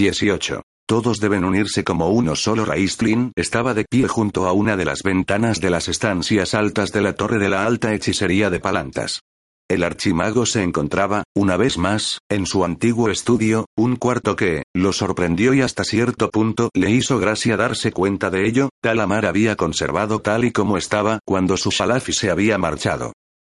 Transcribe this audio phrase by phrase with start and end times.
[0.00, 0.62] 18.
[0.86, 2.64] Todos deben unirse como uno solo.
[2.64, 7.02] Raistlin estaba de pie junto a una de las ventanas de las estancias altas de
[7.02, 9.20] la torre de la alta hechicería de Palantas.
[9.68, 14.94] El archimago se encontraba, una vez más, en su antiguo estudio, un cuarto que, lo
[14.94, 20.20] sorprendió y hasta cierto punto le hizo gracia darse cuenta de ello, Talamar había conservado
[20.20, 23.12] tal y como estaba cuando su Shalafi se había marchado.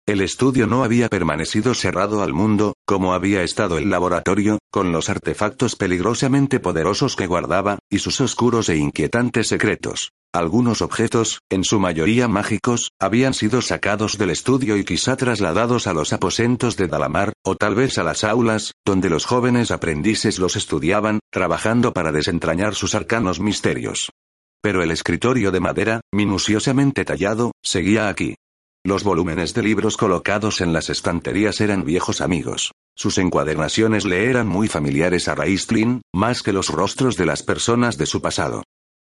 [0.08, 5.10] El estudio no había permanecido cerrado al mundo, como había estado el laboratorio, con los
[5.10, 10.12] artefactos peligrosamente poderosos que guardaba, y sus oscuros e inquietantes secretos.
[10.34, 15.94] Algunos objetos, en su mayoría mágicos, habían sido sacados del estudio y quizá trasladados a
[15.94, 20.56] los aposentos de Dalamar, o tal vez a las aulas, donde los jóvenes aprendices los
[20.58, 24.12] estudiaban, trabajando para desentrañar sus arcanos misterios.
[24.62, 28.36] Pero el escritorio de madera, minuciosamente tallado, seguía aquí.
[28.86, 32.72] Los volúmenes de libros colocados en las estanterías eran viejos amigos.
[32.96, 37.98] Sus encuadernaciones le eran muy familiares a Raistlin, más que los rostros de las personas
[37.98, 38.62] de su pasado.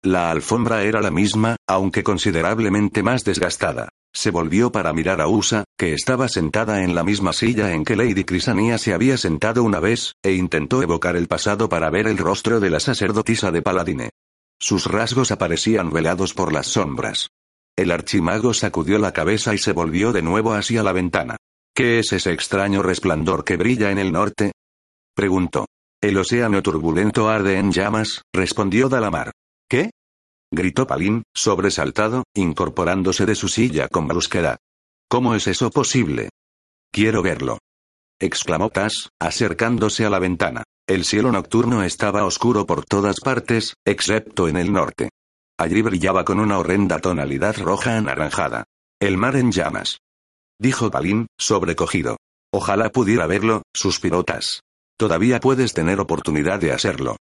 [0.01, 3.89] La alfombra era la misma, aunque considerablemente más desgastada.
[4.13, 7.97] Se volvió para mirar a Usa, que estaba sentada en la misma silla en que
[7.97, 12.17] Lady Crisania se había sentado una vez, e intentó evocar el pasado para ver el
[12.17, 14.09] rostro de la sacerdotisa de Paladine.
[14.57, 17.27] Sus rasgos aparecían velados por las sombras.
[17.77, 21.35] El archimago sacudió la cabeza y se volvió de nuevo hacia la ventana.
[21.75, 24.53] ¿Qué es ese extraño resplandor que brilla en el norte?
[25.13, 25.65] preguntó.
[26.01, 29.31] El océano turbulento arde en llamas, respondió Dalamar.
[29.69, 29.91] ¿Qué?
[30.51, 34.57] gritó Palín, sobresaltado, incorporándose de su silla con brusquedad.
[35.09, 36.29] ¿Cómo es eso posible?
[36.91, 37.57] Quiero verlo.
[38.21, 40.63] exclamó Tas, acercándose a la ventana.
[40.87, 45.09] El cielo nocturno estaba oscuro por todas partes, excepto en el norte.
[45.57, 48.65] Allí brillaba con una horrenda tonalidad roja anaranjada.
[48.99, 49.99] El mar en llamas.
[50.59, 52.17] Dijo Palín, sobrecogido.
[52.53, 54.61] Ojalá pudiera verlo, suspirotas.
[54.97, 57.17] Todavía puedes tener oportunidad de hacerlo.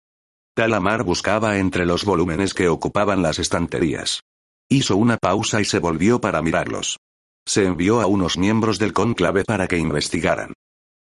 [0.53, 4.21] Talamar buscaba entre los volúmenes que ocupaban las estanterías.
[4.69, 6.97] Hizo una pausa y se volvió para mirarlos.
[7.45, 10.53] Se envió a unos miembros del cónclave para que investigaran.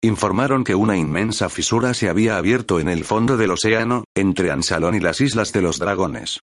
[0.03, 4.95] Informaron que una inmensa fisura se había abierto en el fondo del océano, entre Ansalón
[4.95, 6.41] y las Islas de los Dragones.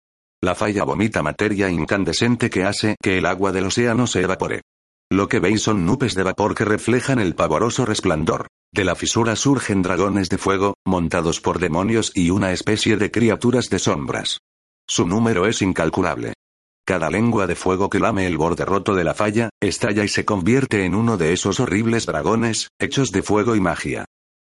[0.44, 4.62] La falla vomita materia incandescente que hace que el agua del océano se evapore.
[5.09, 8.48] Lo que veis son nubes de vapor que reflejan el pavoroso resplandor.
[8.74, 13.70] De la fisura surgen dragones de fuego, montados por demonios y una especie de criaturas
[13.70, 14.40] de sombras.
[14.86, 16.34] Su número es incalculable.
[16.86, 20.25] Cada lengua de fuego que lame el borde roto de la falla, estalla y se
[20.25, 24.04] convierte en uno de esos horribles dragones, hechos de fuego y magia.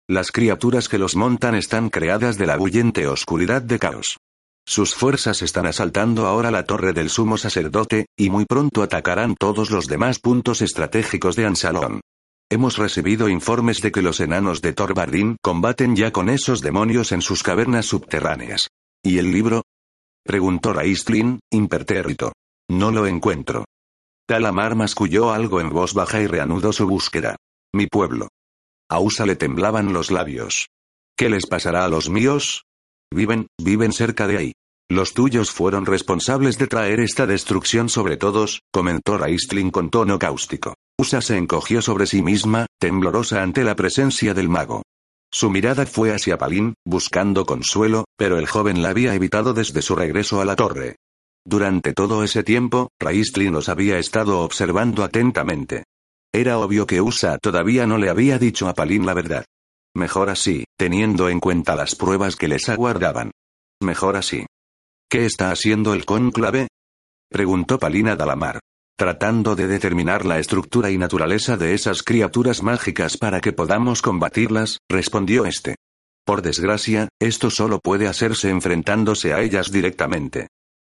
[0.07, 4.16] Las criaturas que los montan están creadas de la huyente oscuridad de caos.
[4.67, 9.71] Sus fuerzas están asaltando ahora la torre del sumo sacerdote, y muy pronto atacarán todos
[9.71, 12.01] los demás puntos estratégicos de Ansalón.
[12.49, 17.21] Hemos recibido informes de que los enanos de Torbardín combaten ya con esos demonios en
[17.21, 18.67] sus cavernas subterráneas.
[19.01, 19.63] ¿Y el libro?
[20.25, 22.33] Preguntó Raistlin, impertérrito.
[22.69, 23.63] No lo encuentro.
[24.27, 27.37] Talamar masculló algo en voz baja y reanudó su búsqueda.
[27.73, 28.27] Mi pueblo.
[28.89, 30.67] A Usa le temblaban los labios.
[31.15, 32.65] ¿Qué les pasará a los míos?
[33.13, 34.53] Viven, viven cerca de ahí.
[34.89, 40.75] Los tuyos fueron responsables de traer esta destrucción sobre todos, comentó Raistlin con tono cáustico.
[40.97, 44.83] Usa se encogió sobre sí misma, temblorosa ante la presencia del mago.
[45.29, 49.93] Su mirada fue hacia Palín, buscando consuelo, pero el joven la había evitado desde su
[49.93, 50.95] regreso a la torre.
[51.45, 55.83] Durante todo ese tiempo, Raistlin los había estado observando atentamente.
[56.33, 59.45] Era obvio que Usa todavía no le había dicho a Palín la verdad.
[59.93, 63.31] Mejor así, teniendo en cuenta las pruebas que les aguardaban.
[63.81, 64.45] Mejor así.
[65.09, 66.67] ¿Qué está haciendo el cónclave?
[67.29, 68.59] preguntó Palina Dalamar.
[68.97, 74.79] Tratando de determinar la estructura y naturaleza de esas criaturas mágicas para que podamos combatirlas,
[74.89, 75.75] respondió este.
[76.25, 80.47] Por desgracia, esto solo puede hacerse enfrentándose a ellas directamente.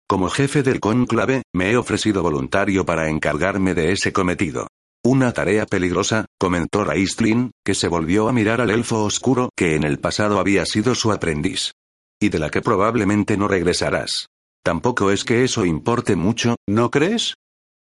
[0.09, 4.69] Como jefe del cónclave, me he ofrecido voluntario para encargarme de ese cometido.
[5.05, 9.85] Una tarea peligrosa, comentó Raistlin, que se volvió a mirar al elfo oscuro que en
[9.85, 11.73] el pasado había sido su aprendiz.
[12.21, 14.29] Y de la que probablemente no regresarás.
[14.65, 17.35] Tampoco es que eso importe mucho, ¿no crees?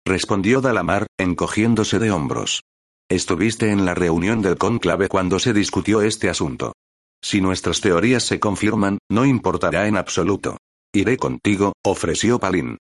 [0.04, 2.62] Respondió Dalamar, encogiéndose de hombros.
[3.08, 6.74] Estuviste en la reunión del conclave cuando se discutió este asunto.
[7.22, 10.58] Si nuestras teorías se confirman, no importará en absoluto.
[10.92, 12.78] Iré contigo, ofreció Palin.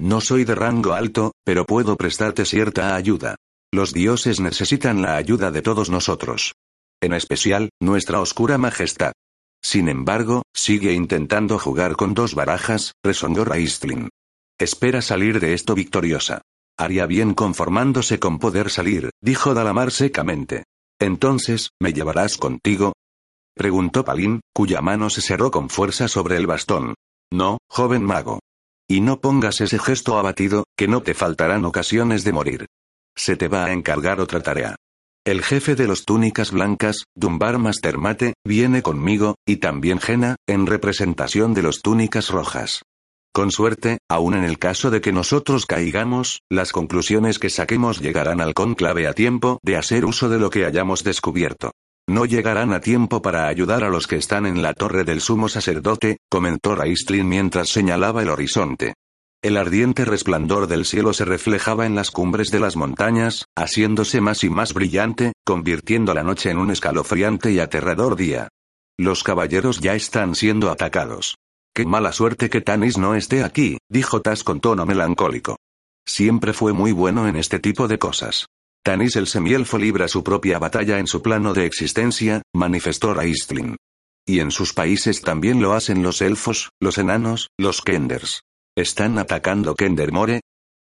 [0.00, 3.36] No soy de rango alto, pero puedo prestarte cierta ayuda.
[3.72, 6.54] Los dioses necesitan la ayuda de todos nosotros.
[7.00, 9.12] En especial, nuestra oscura majestad.
[9.62, 14.08] Sin embargo, sigue intentando jugar con dos barajas, resonó Raistlin.
[14.58, 16.42] Espera salir de esto victoriosa.
[16.76, 20.64] Haría bien conformándose con poder salir, dijo Dalamar secamente.
[21.00, 22.92] Entonces, ¿me llevarás contigo?
[23.54, 26.94] Preguntó Palin, cuya mano se cerró con fuerza sobre el bastón.
[27.30, 28.40] No, joven mago.
[28.88, 32.66] Y no pongas ese gesto abatido, que no te faltarán ocasiones de morir.
[33.16, 34.76] Se te va a encargar otra tarea.
[35.26, 41.54] El jefe de los túnicas blancas, Dumbar Mastermate, viene conmigo, y también Jena, en representación
[41.54, 42.82] de los túnicas rojas.
[43.34, 48.40] Con suerte, aun en el caso de que nosotros caigamos, las conclusiones que saquemos llegarán
[48.40, 51.72] al conclave a tiempo de hacer uso de lo que hayamos descubierto.
[52.08, 55.50] No llegarán a tiempo para ayudar a los que están en la torre del sumo
[55.50, 58.94] sacerdote, comentó Raistlin mientras señalaba el horizonte.
[59.40, 64.42] El ardiente resplandor del cielo se reflejaba en las cumbres de las montañas, haciéndose más
[64.42, 68.48] y más brillante, convirtiendo la noche en un escalofriante y aterrador día.
[68.98, 71.36] Los caballeros ya están siendo atacados.
[71.72, 75.56] Qué mala suerte que Tanis no esté aquí, dijo Tas con tono melancólico.
[76.04, 78.46] Siempre fue muy bueno en este tipo de cosas.
[78.82, 83.76] Tanis el semielfo libra su propia batalla en su plano de existencia, manifestó Raistlin.
[84.26, 88.40] Y en sus países también lo hacen los elfos, los enanos, los kenders.
[88.78, 90.40] ¿Están atacando Kendermore?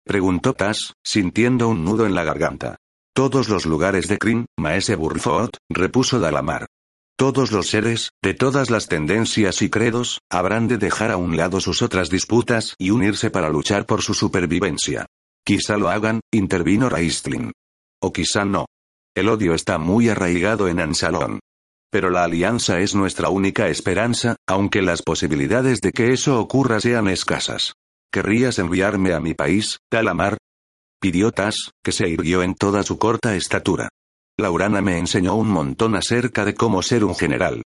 [0.05, 2.77] Preguntó Tas, sintiendo un nudo en la garganta.
[3.15, 6.67] Todos los lugares de Kryn, Maese Burfoot, repuso Dalamar.
[7.17, 11.59] Todos los seres, de todas las tendencias y credos, habrán de dejar a un lado
[11.59, 15.07] sus otras disputas y unirse para luchar por su supervivencia.
[15.43, 17.51] Quizá lo hagan, intervino Raistlin.
[18.03, 18.67] O quizá no.
[19.15, 21.41] El odio está muy arraigado en Ansalón.
[21.91, 27.09] Pero la alianza es nuestra única esperanza, aunque las posibilidades de que eso ocurra sean
[27.09, 27.75] escasas.
[28.13, 30.39] ¿Querrías enviarme a mi país, Talamar?
[31.01, 33.89] Pidió Tas, que se irguió en toda su corta estatura.
[34.39, 37.63] Laurana me enseñó un montón acerca de cómo ser un general.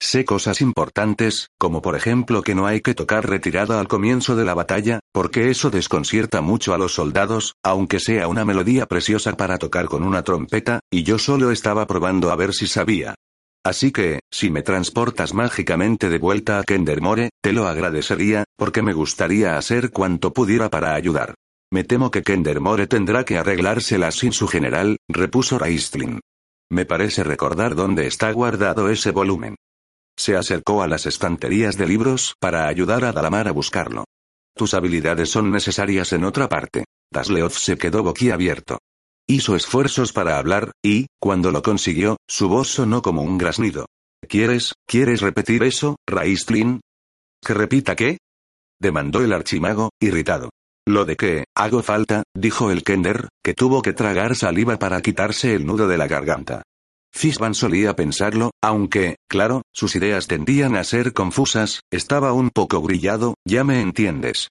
[0.00, 4.44] Sé cosas importantes, como por ejemplo que no hay que tocar retirada al comienzo de
[4.44, 9.58] la batalla, porque eso desconcierta mucho a los soldados, aunque sea una melodía preciosa para
[9.58, 13.14] tocar con una trompeta, y yo solo estaba probando a ver si sabía.
[13.68, 18.94] Así que, si me transportas mágicamente de vuelta a Kendermore, te lo agradecería, porque me
[18.94, 21.34] gustaría hacer cuanto pudiera para ayudar.
[21.70, 26.20] Me temo que Kendermore tendrá que arreglársela sin su general, repuso Raistlin.
[26.70, 29.56] Me parece recordar dónde está guardado ese volumen.
[30.16, 34.04] Se acercó a las estanterías de libros para ayudar a Dalamar a buscarlo.
[34.56, 36.86] Tus habilidades son necesarias en otra parte.
[37.12, 38.78] Dasleoth se quedó boquiabierto.
[39.30, 43.84] Hizo esfuerzos para hablar, y, cuando lo consiguió, su voz sonó como un graznido.
[44.26, 46.80] ¿Quieres, quieres repetir eso, Raistlin?
[47.44, 48.16] ¿Que repita qué?
[48.80, 50.48] demandó el archimago, irritado.
[50.86, 55.54] Lo de que, hago falta, dijo el Kender, que tuvo que tragar saliva para quitarse
[55.54, 56.62] el nudo de la garganta.
[57.12, 63.34] Fisban solía pensarlo, aunque, claro, sus ideas tendían a ser confusas, estaba un poco grillado,
[63.46, 64.48] ya me entiendes.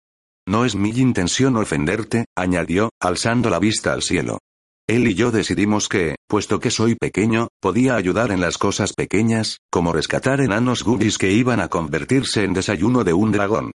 [0.47, 4.37] No es mi intención ofenderte, añadió, alzando la vista al cielo.
[4.87, 9.57] Él y yo decidimos que, puesto que soy pequeño, podía ayudar en las cosas pequeñas,
[9.69, 13.71] como rescatar enanos goodies que iban a convertirse en desayuno de un dragón.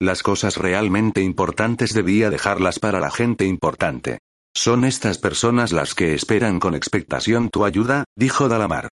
[0.00, 4.18] Las cosas realmente importantes debía dejarlas para la gente importante.
[4.56, 8.88] Son estas personas las que esperan con expectación tu ayuda, dijo Dalamar.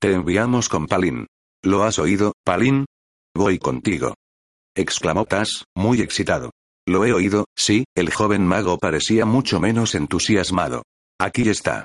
[0.00, 1.26] Te enviamos con Palin.
[1.62, 2.84] ¿Lo has oído, Palin?
[3.34, 4.14] Voy contigo.
[4.76, 6.50] exclamó Tas, muy excitado.
[6.86, 10.82] Lo he oído, sí, el joven mago parecía mucho menos entusiasmado.
[11.18, 11.84] Aquí está.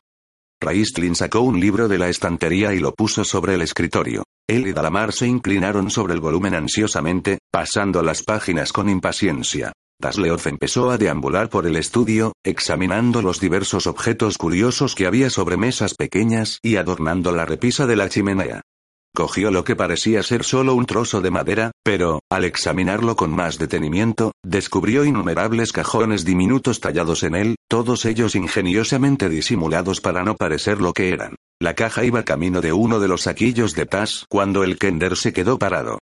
[0.62, 4.24] Raistlin sacó un libro de la estantería y lo puso sobre el escritorio.
[4.48, 9.72] Él y Dalamar se inclinaron sobre el volumen ansiosamente, pasando las páginas con impaciencia.
[10.02, 15.58] Dasleoth empezó a deambular por el estudio, examinando los diversos objetos curiosos que había sobre
[15.58, 18.62] mesas pequeñas y adornando la repisa de la chimenea.
[19.14, 23.58] Cogió lo que parecía ser solo un trozo de madera, pero, al examinarlo con más
[23.58, 30.80] detenimiento, descubrió innumerables cajones diminutos tallados en él, todos ellos ingeniosamente disimulados para no parecer
[30.80, 31.36] lo que eran.
[31.60, 35.34] La caja iba camino de uno de los saquillos de Tas cuando el Kender se
[35.34, 36.00] quedó parado.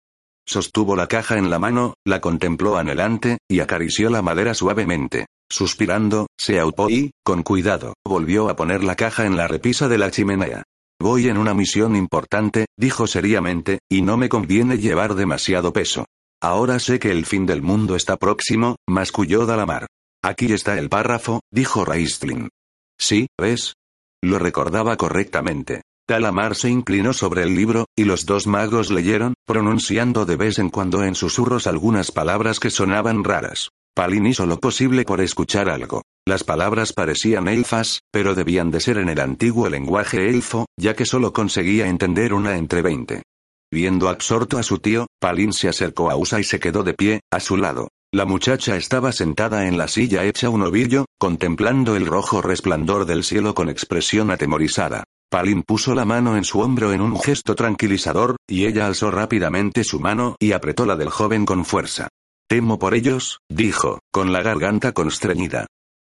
[0.48, 5.26] Sostuvo la caja en la mano, la contempló anhelante, y acarició la madera suavemente.
[5.52, 9.98] Suspirando, se aupó y, con cuidado, volvió a poner la caja en la repisa de
[9.98, 10.64] la chimenea.
[11.02, 16.06] Voy en una misión importante, dijo seriamente, y no me conviene llevar demasiado peso.
[16.42, 19.88] Ahora sé que el fin del mundo está próximo, masculló Dalamar.
[20.22, 22.50] Aquí está el párrafo, dijo Raistlin.
[22.98, 23.76] Sí, ¿ves?
[24.22, 25.84] Lo recordaba correctamente.
[26.06, 30.70] Talamar se inclinó sobre el libro, y los dos magos leyeron, pronunciando de vez en
[30.70, 33.70] cuando en susurros algunas palabras que sonaban raras.
[34.00, 36.04] Palin hizo lo posible por escuchar algo.
[36.26, 41.06] Las palabras parecían elfas, pero debían de ser en el antiguo lenguaje elfo, ya que
[41.06, 43.24] solo conseguía entender una entre veinte.
[43.70, 47.20] Viendo absorto a su tío, Palin se acercó a Usa y se quedó de pie,
[47.30, 47.90] a su lado.
[48.14, 53.26] La muchacha estaba sentada en la silla hecha un ovillo, contemplando el rojo resplandor del
[53.26, 55.04] cielo con expresión atemorizada.
[55.30, 59.84] Palin puso la mano en su hombro en un gesto tranquilizador, y ella alzó rápidamente
[59.84, 62.08] su mano y apretó la del joven con fuerza.
[62.50, 65.68] Temo por ellos, dijo, con la garganta constreñida.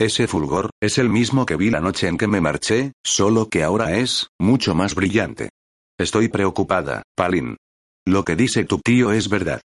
[0.01, 3.63] Ese fulgor, es el mismo que vi la noche en que me marché, solo que
[3.63, 5.51] ahora es, mucho más brillante.
[6.01, 7.59] Estoy preocupada, Palin.
[8.07, 9.61] Lo que dice tu tío es verdad.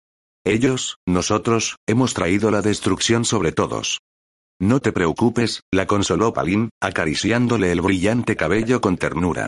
[0.45, 4.01] Ellos, nosotros, hemos traído la destrucción sobre todos.
[4.61, 9.47] No te preocupes, la consoló Palin, acariciándole el brillante cabello con ternura.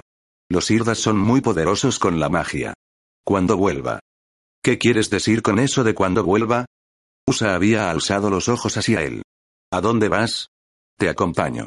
[0.49, 2.75] Los Irdas son muy poderosos con la magia.
[3.25, 3.99] Cuando vuelva.
[4.63, 6.67] ¿Qué quieres decir con eso de cuando vuelva?
[7.29, 9.21] Usa había alzado los ojos hacia él.
[9.71, 10.49] ¿A dónde vas?
[10.97, 11.67] Te acompaño.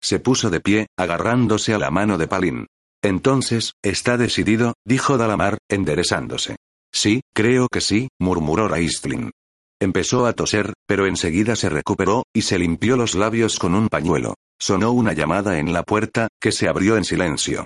[0.00, 2.68] Se puso de pie, agarrándose a la mano de Palin.
[3.02, 6.54] Entonces, está decidido, dijo Dalamar, enderezándose.
[6.92, 9.32] Sí, creo que sí, murmuró Raistlin.
[9.80, 14.34] Empezó a toser, pero enseguida se recuperó, y se limpió los labios con un pañuelo.
[14.60, 17.64] Sonó una llamada en la puerta, que se abrió en silencio.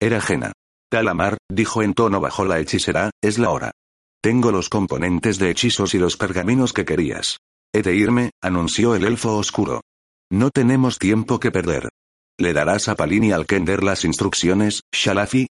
[0.00, 0.52] Era Jena.
[0.90, 3.72] Talamar, dijo en tono bajo la hechicera, es la hora.
[4.20, 7.38] Tengo los componentes de hechizos y los pergaminos que querías.
[7.72, 9.82] He de irme, anunció el elfo oscuro.
[10.30, 11.88] No tenemos tiempo que perder.
[12.36, 15.46] ¿Le darás a Palini al Kender las instrucciones, Shalafi?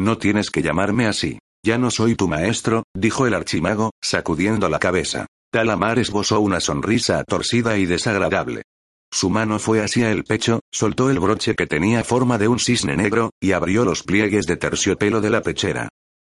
[0.00, 1.38] No tienes que llamarme así.
[1.64, 5.26] Ya no soy tu maestro, dijo el archimago, sacudiendo la cabeza.
[5.52, 8.62] Talamar esbozó una sonrisa torcida y desagradable.
[9.10, 12.96] Su mano fue hacia el pecho, soltó el broche que tenía forma de un cisne
[12.96, 15.88] negro, y abrió los pliegues de terciopelo de la pechera.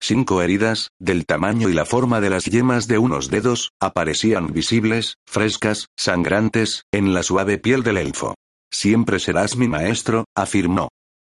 [0.03, 5.17] Cinco heridas, del tamaño y la forma de las yemas de unos dedos, aparecían visibles,
[5.27, 8.35] frescas, sangrantes, en la suave piel del elfo.
[8.73, 10.89] Siempre serás mi maestro, afirmó.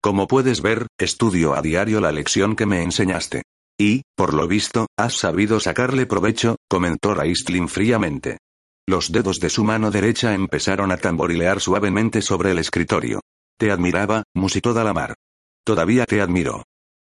[0.00, 3.42] Como puedes ver, estudio a diario la lección que me enseñaste.
[3.78, 8.38] Y, por lo visto, has sabido sacarle provecho, comentó Raistlin fríamente.
[8.86, 13.20] Los dedos de su mano derecha empezaron a tamborilear suavemente sobre el escritorio.
[13.58, 15.14] Te admiraba, musitó Dalamar.
[15.64, 16.64] Todavía te admiro.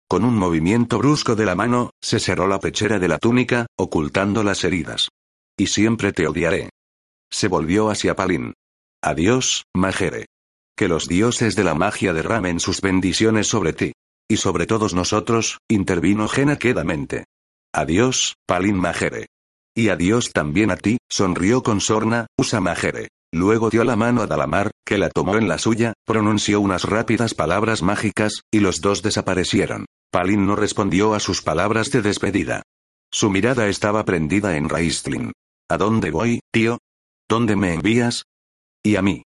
[0.09, 4.43] Con un movimiento brusco de la mano, se cerró la pechera de la túnica, ocultando
[4.43, 5.09] las heridas.
[5.57, 6.71] Y siempre te odiaré.
[7.31, 8.53] Se volvió hacia Palin.
[9.03, 10.27] Adiós, Majere.
[10.77, 13.93] Que los dioses de la magia derramen sus bendiciones sobre ti.
[14.29, 17.25] Y sobre todos nosotros, intervino Jena quedamente.
[17.73, 19.27] Adiós, Palin Majere.
[19.77, 23.09] Y adiós también a ti, sonrió con sorna, Usa Majere.
[23.33, 27.35] Luego dio la mano a Dalamar, que la tomó en la suya, pronunció unas rápidas
[27.35, 29.87] palabras mágicas, y los dos desaparecieron.
[30.15, 32.63] Palin no respondió a sus palabras de despedida.
[33.11, 35.33] Su mirada estaba prendida en Raistlin.
[35.69, 36.79] ¿A dónde voy, tío?
[37.29, 38.23] ¿Dónde me envías?
[38.81, 39.25] Y a mí.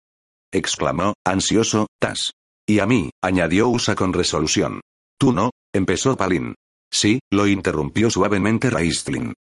[0.50, 2.32] exclamó, ansioso, Tas.
[2.66, 4.80] Y a mí, añadió Usa con resolución.
[5.20, 6.56] Tú no, empezó Palin.
[6.90, 9.34] Sí, lo interrumpió suavemente Raistlin.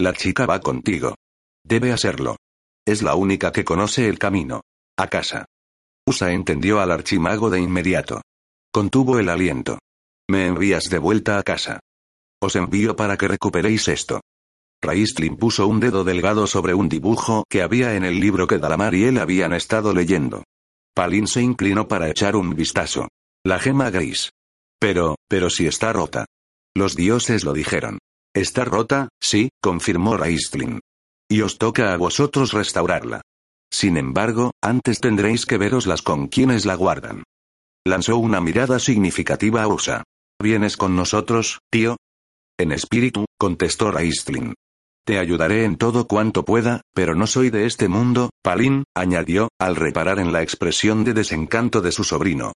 [0.00, 1.14] La chica va contigo.
[1.64, 2.38] Debe hacerlo.
[2.84, 4.62] Es la única que conoce el camino.
[4.96, 5.44] A casa.
[6.08, 8.20] Usa entendió al archimago de inmediato.
[8.72, 9.78] Contuvo el aliento.
[10.30, 11.80] Me envías de vuelta a casa.
[12.40, 14.20] Os envío para que recuperéis esto.
[14.82, 18.94] Raistlin puso un dedo delgado sobre un dibujo que había en el libro que Dalamar
[18.94, 20.44] y él habían estado leyendo.
[20.94, 23.08] Palin se inclinó para echar un vistazo.
[23.44, 24.30] La gema gris.
[24.78, 26.26] Pero, pero si está rota.
[26.76, 27.98] Los dioses lo dijeron.
[28.34, 30.80] Está rota, sí, confirmó Raistlin.
[31.30, 33.22] Y os toca a vosotros restaurarla.
[33.72, 37.24] Sin embargo, antes tendréis que veroslas con quienes la guardan.
[37.86, 40.04] Lanzó una mirada significativa a Usa.
[40.40, 41.96] ¿Vienes con nosotros, tío?
[42.58, 44.54] En espíritu, contestó Raistlin.
[45.04, 49.74] Te ayudaré en todo cuanto pueda, pero no soy de este mundo, Palin, añadió, al
[49.74, 52.52] reparar en la expresión de desencanto de su sobrino.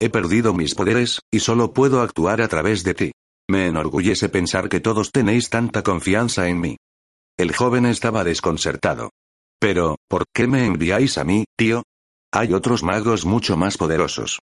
[0.00, 3.12] He perdido mis poderes, y solo puedo actuar a través de ti.
[3.50, 6.76] Me enorgullece pensar que todos tenéis tanta confianza en mí.
[7.36, 9.10] El joven estaba desconcertado.
[9.58, 11.82] Pero, ¿por qué me enviáis a mí, tío?
[12.32, 14.38] Hay otros magos mucho más poderosos.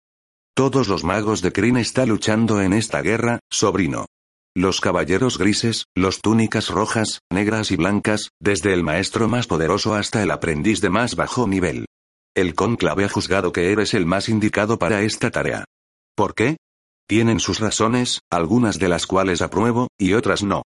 [0.60, 4.08] Todos los magos de Kryn están luchando en esta guerra, sobrino.
[4.54, 10.22] Los caballeros grises, los túnicas rojas, negras y blancas, desde el maestro más poderoso hasta
[10.22, 11.86] el aprendiz de más bajo nivel.
[12.36, 15.64] El cónclave ha juzgado que eres el más indicado para esta tarea.
[16.14, 16.58] ¿Por qué?
[17.08, 20.64] Tienen sus razones, algunas de las cuales apruebo, y otras no.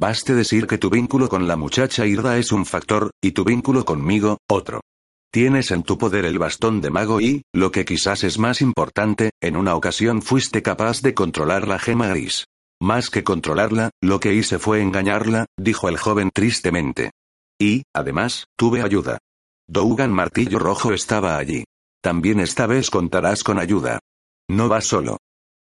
[0.00, 3.84] Baste decir que tu vínculo con la muchacha Irda es un factor, y tu vínculo
[3.84, 4.80] conmigo, otro.
[5.30, 9.30] Tienes en tu poder el bastón de mago y, lo que quizás es más importante,
[9.40, 12.46] en una ocasión fuiste capaz de controlar la gema gris.
[12.80, 17.10] Más que controlarla, lo que hice fue engañarla, dijo el joven tristemente.
[17.58, 19.18] Y, además, tuve ayuda.
[19.68, 21.64] Dougan Martillo Rojo estaba allí.
[22.02, 23.98] También esta vez contarás con ayuda.
[24.48, 25.18] No vas solo.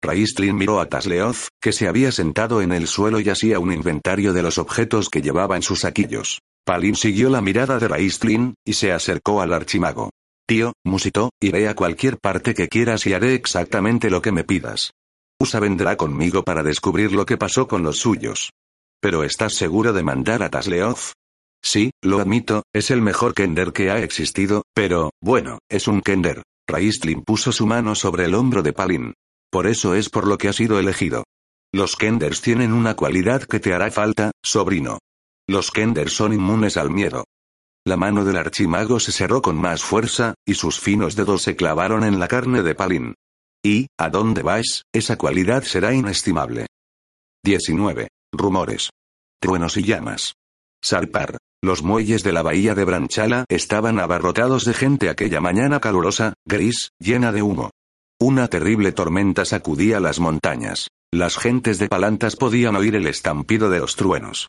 [0.01, 4.31] Raistlin miró a Tasleoth, que se había sentado en el suelo y hacía un inventario
[4.31, 6.39] de los objetos que llevaba en sus saquillos.
[6.69, 10.11] Palin siguió la mirada de Raistlin, y se acercó al archimago.
[10.47, 14.91] Tío, musitó, iré a cualquier parte que quieras y haré exactamente lo que me pidas.
[15.39, 18.51] Usa vendrá conmigo para descubrir lo que pasó con los suyos.
[19.01, 21.13] ¿Pero estás seguro de mandar a Tasleoth?
[21.59, 26.43] Sí, lo admito, es el mejor Kender que ha existido, pero, bueno, es un Kender.
[26.67, 29.15] Raistlin puso su mano sobre el hombro de Palin.
[29.49, 31.23] Por eso es por lo que ha sido elegido.
[31.73, 34.99] Los Kenders tienen una cualidad que te hará falta, sobrino.
[35.49, 37.25] Los Kenders son inmunes al miedo.
[37.83, 42.03] La mano del archimago se cerró con más fuerza, y sus finos dedos se clavaron
[42.03, 43.15] en la carne de Palin.
[43.65, 44.83] Y, ¿a dónde vas?
[44.93, 46.67] Esa cualidad será inestimable.
[47.43, 48.09] 19.
[48.31, 48.91] Rumores.
[49.41, 50.35] Truenos y llamas.
[50.83, 51.39] Sarpar.
[51.63, 56.91] Los muelles de la bahía de Branchala estaban abarrotados de gente aquella mañana calurosa, gris,
[56.99, 57.71] llena de humo.
[58.19, 60.89] Una terrible tormenta sacudía las montañas.
[61.11, 64.47] Las gentes de Palantas podían oír el estampido de los truenos.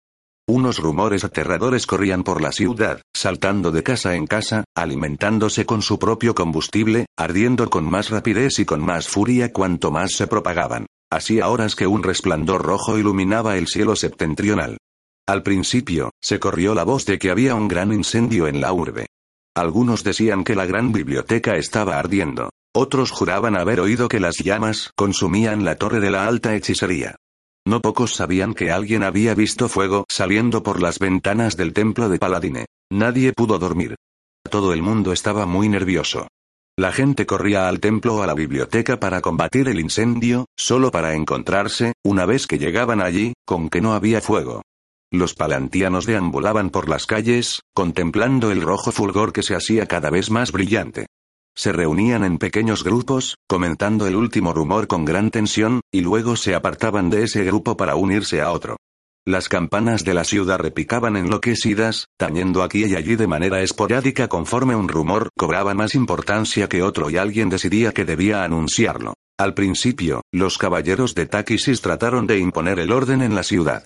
[0.52, 6.00] Unos rumores aterradores corrían por la ciudad, saltando de casa en casa, alimentándose con su
[6.00, 10.87] propio combustible, ardiendo con más rapidez y con más furia cuanto más se propagaban.
[11.09, 14.78] Hacía horas que un resplandor rojo iluminaba el cielo septentrional.
[15.25, 19.07] Al principio, se corrió la voz de que había un gran incendio en la urbe.
[19.54, 22.50] Algunos decían que la gran biblioteca estaba ardiendo.
[22.75, 27.14] Otros juraban haber oído que las llamas consumían la torre de la alta hechicería.
[27.71, 32.19] No pocos sabían que alguien había visto fuego saliendo por las ventanas del templo de
[32.19, 32.67] Paladine.
[32.91, 33.95] Nadie pudo dormir.
[34.50, 36.27] Todo el mundo estaba muy nervioso.
[36.77, 41.15] La gente corría al templo o a la biblioteca para combatir el incendio, solo para
[41.15, 44.62] encontrarse, una vez que llegaban allí, con que no había fuego.
[45.12, 50.28] Los palantianos deambulaban por las calles, contemplando el rojo fulgor que se hacía cada vez
[50.28, 51.06] más brillante.
[51.61, 56.55] Se reunían en pequeños grupos, comentando el último rumor con gran tensión, y luego se
[56.55, 58.79] apartaban de ese grupo para unirse a otro.
[59.27, 64.75] Las campanas de la ciudad repicaban enloquecidas, tañendo aquí y allí de manera esporádica conforme
[64.75, 69.13] un rumor cobraba más importancia que otro y alguien decidía que debía anunciarlo.
[69.39, 73.85] Al principio, los caballeros de Takisis trataron de imponer el orden en la ciudad.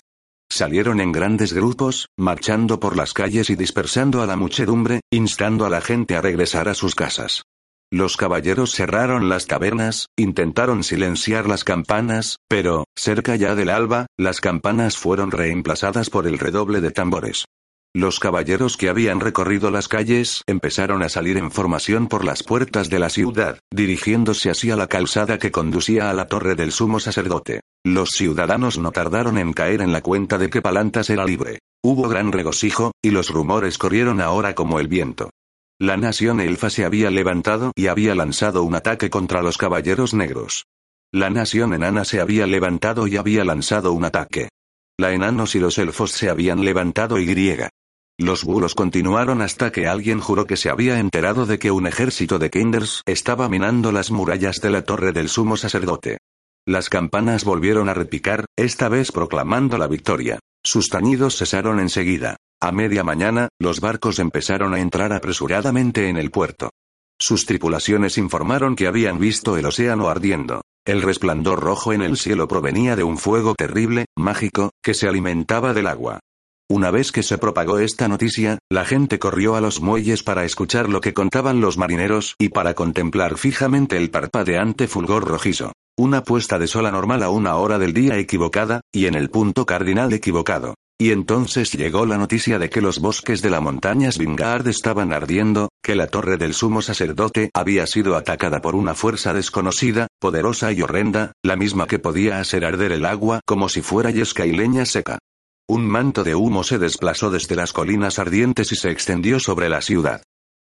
[0.49, 5.69] Salieron en grandes grupos, marchando por las calles y dispersando a la muchedumbre, instando a
[5.69, 7.43] la gente a regresar a sus casas.
[7.91, 14.41] Los caballeros cerraron las tabernas, intentaron silenciar las campanas, pero, cerca ya del alba, las
[14.41, 17.45] campanas fueron reemplazadas por el redoble de tambores.
[17.95, 22.89] Los caballeros que habían recorrido las calles empezaron a salir en formación por las puertas
[22.89, 27.61] de la ciudad, dirigiéndose hacia la calzada que conducía a la torre del sumo sacerdote.
[27.85, 31.59] Los ciudadanos no tardaron en caer en la cuenta de que Palantas era libre.
[31.81, 35.29] Hubo gran regocijo, y los rumores corrieron ahora como el viento.
[35.79, 40.67] La nación elfa se había levantado y había lanzado un ataque contra los caballeros negros.
[41.11, 44.47] La nación enana se había levantado y había lanzado un ataque.
[44.97, 47.69] La enanos y los elfos se habían levantado y griega.
[48.17, 52.39] Los bulos continuaron hasta que alguien juró que se había enterado de que un ejército
[52.39, 56.19] de Kinders estaba minando las murallas de la torre del sumo sacerdote.
[56.65, 60.39] Las campanas volvieron a repicar, esta vez proclamando la victoria.
[60.63, 62.37] Sus tañidos cesaron enseguida.
[62.65, 66.71] A media mañana, los barcos empezaron a entrar apresuradamente en el puerto.
[67.19, 70.61] Sus tripulaciones informaron que habían visto el océano ardiendo.
[70.83, 75.75] El resplandor rojo en el cielo provenía de un fuego terrible, mágico, que se alimentaba
[75.75, 76.21] del agua.
[76.67, 80.89] Una vez que se propagó esta noticia, la gente corrió a los muelles para escuchar
[80.89, 85.71] lo que contaban los marineros y para contemplar fijamente el parpadeante fulgor rojizo.
[85.99, 89.67] Una puesta de sol anormal a una hora del día equivocada, y en el punto
[89.67, 90.73] cardinal equivocado.
[90.97, 95.67] Y entonces llegó la noticia de que los bosques de la montaña Svingard estaban ardiendo,
[95.83, 100.81] que la torre del sumo sacerdote había sido atacada por una fuerza desconocida, poderosa y
[100.81, 104.85] horrenda, la misma que podía hacer arder el agua como si fuera yesca y leña
[104.85, 105.19] seca.
[105.67, 109.81] Un manto de humo se desplazó desde las colinas ardientes y se extendió sobre la
[109.81, 110.21] ciudad.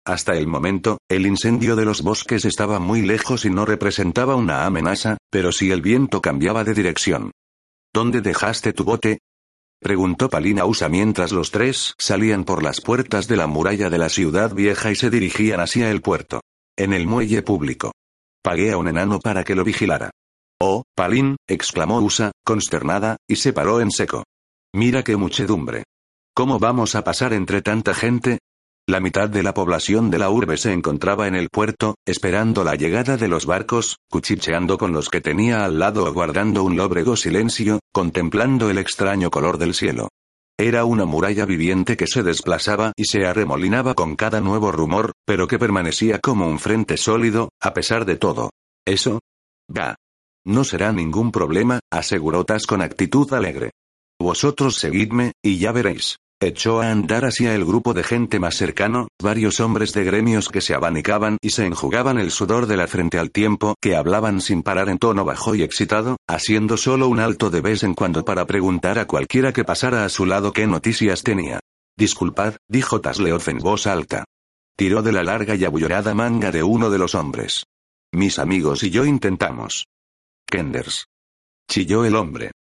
[0.04, 4.66] Hasta el momento, el incendio de los bosques estaba muy lejos y no representaba una
[4.66, 7.30] amenaza, pero si el viento cambiaba de dirección.
[7.94, 9.20] ¿Dónde dejaste tu bote?
[9.80, 14.08] Preguntó Palina Usa mientras los tres salían por las puertas de la muralla de la
[14.08, 16.40] ciudad vieja y se dirigían hacia el puerto.
[16.76, 17.92] En el muelle público.
[18.42, 20.10] Pagué a un enano para que lo vigilara.
[20.60, 24.24] Oh, Palín, exclamó Usa, consternada, y se paró en seco.
[24.74, 25.84] Mira qué muchedumbre.
[26.34, 28.38] ¿Cómo vamos a pasar entre tanta gente?
[28.88, 32.74] La mitad de la población de la urbe se encontraba en el puerto, esperando la
[32.74, 37.14] llegada de los barcos, cuchicheando con los que tenía al lado o guardando un lóbrego
[37.14, 40.08] silencio, contemplando el extraño color del cielo.
[40.58, 45.46] Era una muralla viviente que se desplazaba y se arremolinaba con cada nuevo rumor, pero
[45.46, 48.48] que permanecía como un frente sólido, a pesar de todo.
[48.86, 49.20] ¿Eso?
[49.70, 49.96] Va.
[50.46, 53.70] No será ningún problema, aseguró Tas con actitud alegre.
[54.18, 56.16] Vosotros seguidme, y ya veréis.
[56.40, 60.60] Echó a andar hacia el grupo de gente más cercano, varios hombres de gremios que
[60.60, 64.62] se abanicaban y se enjugaban el sudor de la frente al tiempo que hablaban sin
[64.62, 68.46] parar en tono bajo y excitado, haciendo solo un alto de vez en cuando para
[68.46, 71.58] preguntar a cualquiera que pasara a su lado qué noticias tenía.
[71.96, 74.24] Disculpad, dijo Tasleoz en voz alta.
[74.76, 77.64] Tiró de la larga y abullorada manga de uno de los hombres.
[78.12, 79.86] Mis amigos y yo intentamos.
[80.46, 81.06] Kenders.
[81.68, 82.52] Chilló el hombre.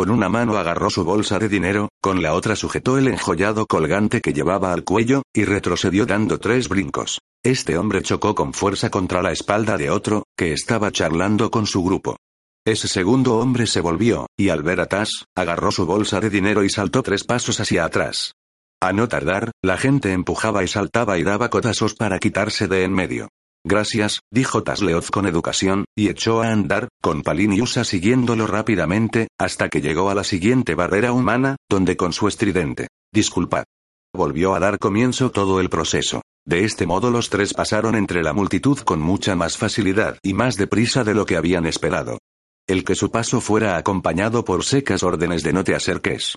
[0.00, 4.22] Con una mano agarró su bolsa de dinero, con la otra sujetó el enjollado colgante
[4.22, 7.18] que llevaba al cuello, y retrocedió dando tres brincos.
[7.44, 11.84] Este hombre chocó con fuerza contra la espalda de otro, que estaba charlando con su
[11.84, 12.16] grupo.
[12.66, 16.64] Ese segundo hombre se volvió, y al ver a Tas, agarró su bolsa de dinero
[16.64, 18.32] y saltó tres pasos hacia atrás.
[18.80, 22.94] A no tardar, la gente empujaba y saltaba y daba cotazos para quitarse de en
[22.94, 23.28] medio.
[23.64, 29.28] Gracias, dijo Tasleoz con educación, y echó a andar, con Palin y Usa siguiéndolo rápidamente,
[29.38, 32.88] hasta que llegó a la siguiente barrera humana, donde con su estridente.
[33.12, 33.64] Disculpad.
[34.14, 36.22] Volvió a dar comienzo todo el proceso.
[36.46, 40.56] De este modo los tres pasaron entre la multitud con mucha más facilidad y más
[40.56, 42.18] deprisa de lo que habían esperado.
[42.66, 46.34] El que su paso fuera acompañado por secas órdenes de no te acerques.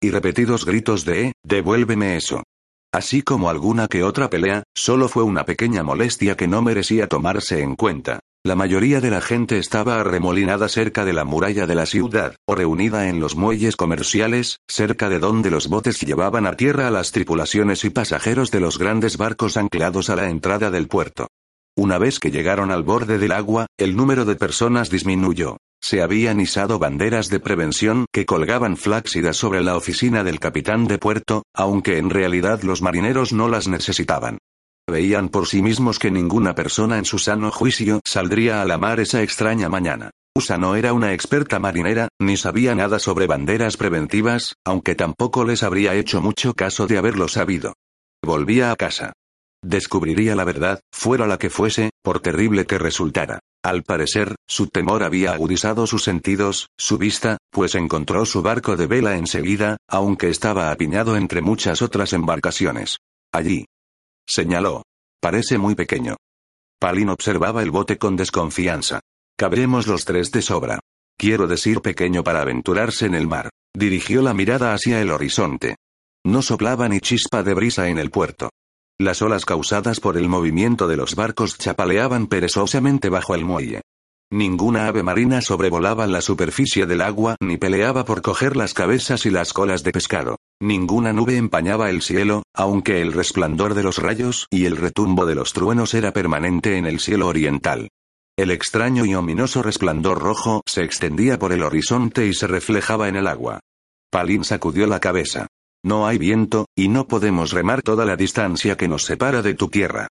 [0.00, 2.42] Y repetidos gritos de, eh, devuélveme eso
[2.96, 7.60] así como alguna que otra pelea, solo fue una pequeña molestia que no merecía tomarse
[7.60, 8.20] en cuenta.
[8.44, 12.54] La mayoría de la gente estaba arremolinada cerca de la muralla de la ciudad, o
[12.54, 17.12] reunida en los muelles comerciales, cerca de donde los botes llevaban a tierra a las
[17.12, 21.26] tripulaciones y pasajeros de los grandes barcos anclados a la entrada del puerto.
[21.78, 25.58] Una vez que llegaron al borde del agua, el número de personas disminuyó.
[25.82, 30.96] Se habían izado banderas de prevención que colgaban flácidas sobre la oficina del capitán de
[30.96, 34.38] puerto, aunque en realidad los marineros no las necesitaban.
[34.88, 38.98] Veían por sí mismos que ninguna persona en su sano juicio saldría a la mar
[38.98, 40.10] esa extraña mañana.
[40.34, 45.62] Usa no era una experta marinera, ni sabía nada sobre banderas preventivas, aunque tampoco les
[45.62, 47.74] habría hecho mucho caso de haberlo sabido.
[48.24, 49.12] Volvía a casa.
[49.62, 53.40] Descubriría la verdad, fuera la que fuese, por terrible que resultara.
[53.64, 58.86] Al parecer, su temor había agudizado sus sentidos, su vista, pues encontró su barco de
[58.86, 62.98] vela enseguida, aunque estaba apiñado entre muchas otras embarcaciones.
[63.32, 63.66] Allí.
[64.26, 64.82] Señaló.
[65.20, 66.16] Parece muy pequeño.
[66.78, 69.00] Palin observaba el bote con desconfianza.
[69.36, 70.78] Cabremos los tres de sobra.
[71.18, 73.50] Quiero decir pequeño para aventurarse en el mar.
[73.74, 75.76] Dirigió la mirada hacia el horizonte.
[76.24, 78.50] No soplaba ni chispa de brisa en el puerto.
[78.98, 83.82] Las olas causadas por el movimiento de los barcos chapaleaban perezosamente bajo el muelle.
[84.32, 89.30] Ninguna ave marina sobrevolaba la superficie del agua ni peleaba por coger las cabezas y
[89.30, 90.38] las colas de pescado.
[90.60, 95.34] Ninguna nube empañaba el cielo, aunque el resplandor de los rayos y el retumbo de
[95.34, 97.90] los truenos era permanente en el cielo oriental.
[98.38, 103.16] El extraño y ominoso resplandor rojo se extendía por el horizonte y se reflejaba en
[103.16, 103.60] el agua.
[104.10, 105.48] Palin sacudió la cabeza.
[105.86, 109.68] No hay viento, y no podemos remar toda la distancia que nos separa de tu
[109.68, 110.08] tierra.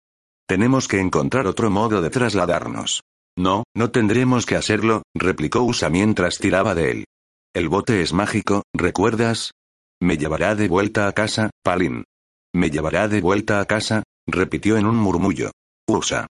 [0.47, 3.03] Tenemos que encontrar otro modo de trasladarnos.
[3.37, 7.05] No, no tendremos que hacerlo, replicó Usa mientras tiraba de él.
[7.53, 9.51] El bote es mágico, ¿recuerdas?
[10.01, 12.05] Me llevará de vuelta a casa, Palin.
[12.53, 15.51] Me llevará de vuelta a casa, repitió en un murmullo.
[15.89, 16.25] Usa.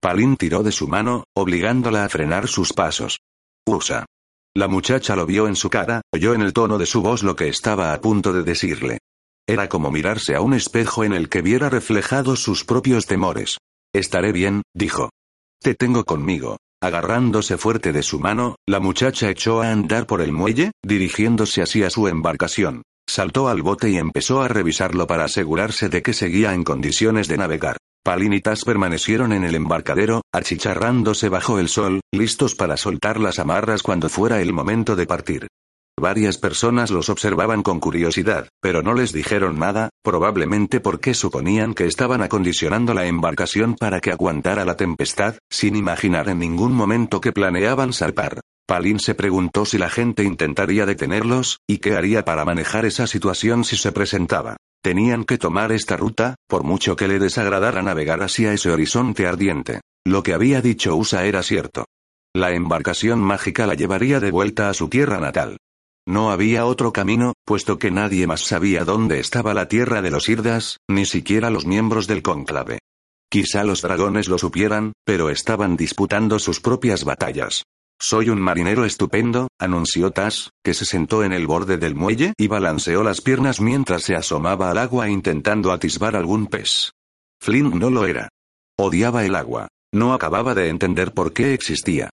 [0.00, 3.18] Palin tiró de su mano, obligándola a frenar sus pasos.
[3.66, 4.06] Usa.
[4.56, 7.36] La muchacha lo vio en su cara, oyó en el tono de su voz lo
[7.36, 9.00] que estaba a punto de decirle.
[9.46, 13.58] Era como mirarse a un espejo en el que viera reflejados sus propios temores.
[13.94, 15.10] Estaré bien, dijo.
[15.60, 16.56] Te tengo conmigo.
[16.82, 21.90] Agarrándose fuerte de su mano, la muchacha echó a andar por el muelle, dirigiéndose hacia
[21.90, 22.80] su embarcación.
[23.06, 27.36] Saltó al bote y empezó a revisarlo para asegurarse de que seguía en condiciones de
[27.36, 27.76] navegar.
[28.06, 34.08] Palinitas permanecieron en el embarcadero, achicharrándose bajo el sol, listos para soltar las amarras cuando
[34.08, 35.48] fuera el momento de partir.
[36.00, 41.86] Varias personas los observaban con curiosidad, pero no les dijeron nada, probablemente porque suponían que
[41.86, 47.32] estaban acondicionando la embarcación para que aguantara la tempestad, sin imaginar en ningún momento que
[47.32, 48.38] planeaban salpar.
[48.68, 53.64] Palin se preguntó si la gente intentaría detenerlos, y qué haría para manejar esa situación
[53.64, 54.58] si se presentaba.
[54.86, 59.80] Tenían que tomar esta ruta, por mucho que le desagradara navegar hacia ese horizonte ardiente.
[60.06, 61.86] Lo que había dicho Usa era cierto.
[62.32, 65.56] La embarcación mágica la llevaría de vuelta a su tierra natal.
[66.06, 70.28] No había otro camino, puesto que nadie más sabía dónde estaba la tierra de los
[70.28, 72.78] Irdas, ni siquiera los miembros del cónclave.
[73.28, 77.64] Quizá los dragones lo supieran, pero estaban disputando sus propias batallas.
[77.98, 82.46] Soy un marinero estupendo, anunció Tas, que se sentó en el borde del muelle y
[82.46, 86.92] balanceó las piernas mientras se asomaba al agua intentando atisbar algún pez.
[87.40, 88.28] Flynn no lo era.
[88.78, 89.68] Odiaba el agua.
[89.94, 92.10] No acababa de entender por qué existía.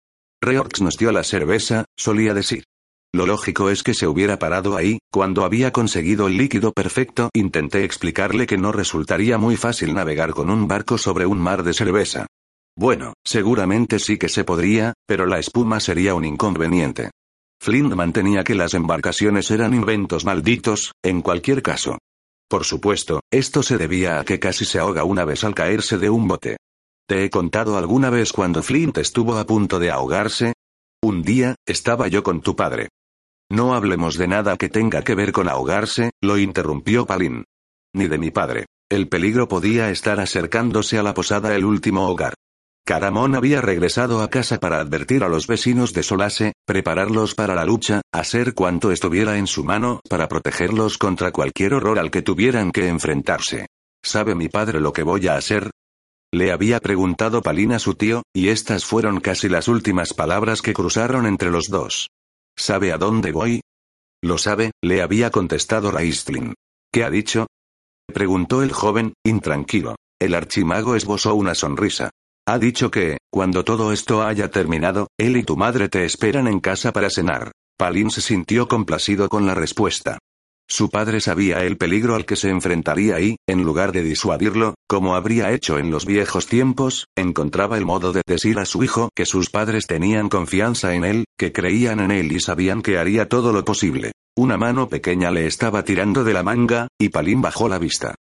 [0.43, 2.65] Reorx nos dio la cerveza, solía decir.
[3.13, 7.31] Lo lógico es que se hubiera parado ahí, cuando había conseguido el líquido perfecto.
[7.33, 11.73] Intenté explicarle que no resultaría muy fácil navegar con un barco sobre un mar de
[11.73, 12.27] cerveza.
[12.79, 17.11] Bueno, seguramente sí que se podría, pero la espuma sería un inconveniente.
[17.61, 21.99] Flint mantenía que las embarcaciones eran inventos malditos, en cualquier caso.
[22.49, 26.09] Por supuesto, esto se debía a que casi se ahoga una vez al caerse de
[26.09, 26.57] un bote.
[27.09, 30.53] ¿Te he contado alguna vez cuando Flint estuvo a punto de ahogarse?
[31.03, 32.91] Un día, estaba yo con tu padre.
[33.51, 37.43] No hablemos de nada que tenga que ver con ahogarse, lo interrumpió Palin.
[37.93, 38.67] Ni de mi padre.
[38.89, 42.35] El peligro podía estar acercándose a la posada el último hogar.
[42.89, 47.67] Caramón había regresado a casa para advertir a los vecinos de Solase, prepararlos para la
[47.67, 52.73] lucha, hacer cuanto estuviera en su mano para protegerlos contra cualquier horror al que tuvieran
[52.73, 53.67] que enfrentarse.
[54.03, 55.71] ¿Sabe mi padre lo que voy a hacer?
[56.33, 60.73] Le había preguntado Palina a su tío, y estas fueron casi las últimas palabras que
[60.73, 62.09] cruzaron entre los dos.
[62.57, 63.61] ¿Sabe a dónde voy?
[64.23, 66.55] Lo sabe, le había contestado Raistlin.
[66.91, 67.49] ¿Qué ha dicho?
[68.07, 69.97] preguntó el joven, intranquilo.
[70.19, 72.13] El archimago esbozó una sonrisa.
[72.49, 76.61] Ha dicho que, cuando todo esto haya terminado, él y tu madre te esperan en
[76.61, 77.53] casa para cenar.
[77.77, 80.19] Palin se sintió complacido con la respuesta.
[80.67, 85.15] Su padre sabía el peligro al que se enfrentaría y, en lugar de disuadirlo, como
[85.15, 89.27] habría hecho en los viejos tiempos, encontraba el modo de decir a su hijo que
[89.27, 93.53] sus padres tenían confianza en él, que creían en él y sabían que haría todo
[93.53, 94.13] lo posible.
[94.39, 98.15] Una mano pequeña le estaba tirando de la manga, y Palin bajó la vista.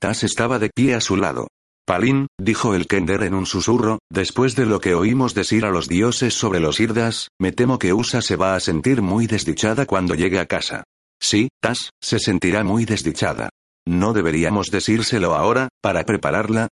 [0.00, 1.48] Tas estaba de pie a su lado.
[1.92, 5.88] Palin, dijo el Kender en un susurro, después de lo que oímos decir a los
[5.88, 10.14] dioses sobre los Irdas, me temo que Usa se va a sentir muy desdichada cuando
[10.14, 10.84] llegue a casa.
[11.20, 13.50] Sí, Tas, se sentirá muy desdichada.
[13.86, 16.68] ¿No deberíamos decírselo ahora, para prepararla?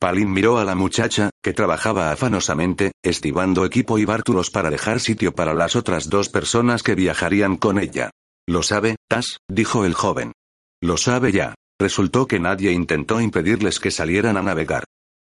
[0.00, 5.34] Palin miró a la muchacha, que trabajaba afanosamente, estivando equipo y bártulos para dejar sitio
[5.34, 8.08] para las otras dos personas que viajarían con ella.
[8.48, 10.32] Lo sabe, Tas, dijo el joven.
[10.80, 11.54] Lo sabe ya.
[11.82, 14.84] Resultó que nadie intentó impedirles que salieran a navegar.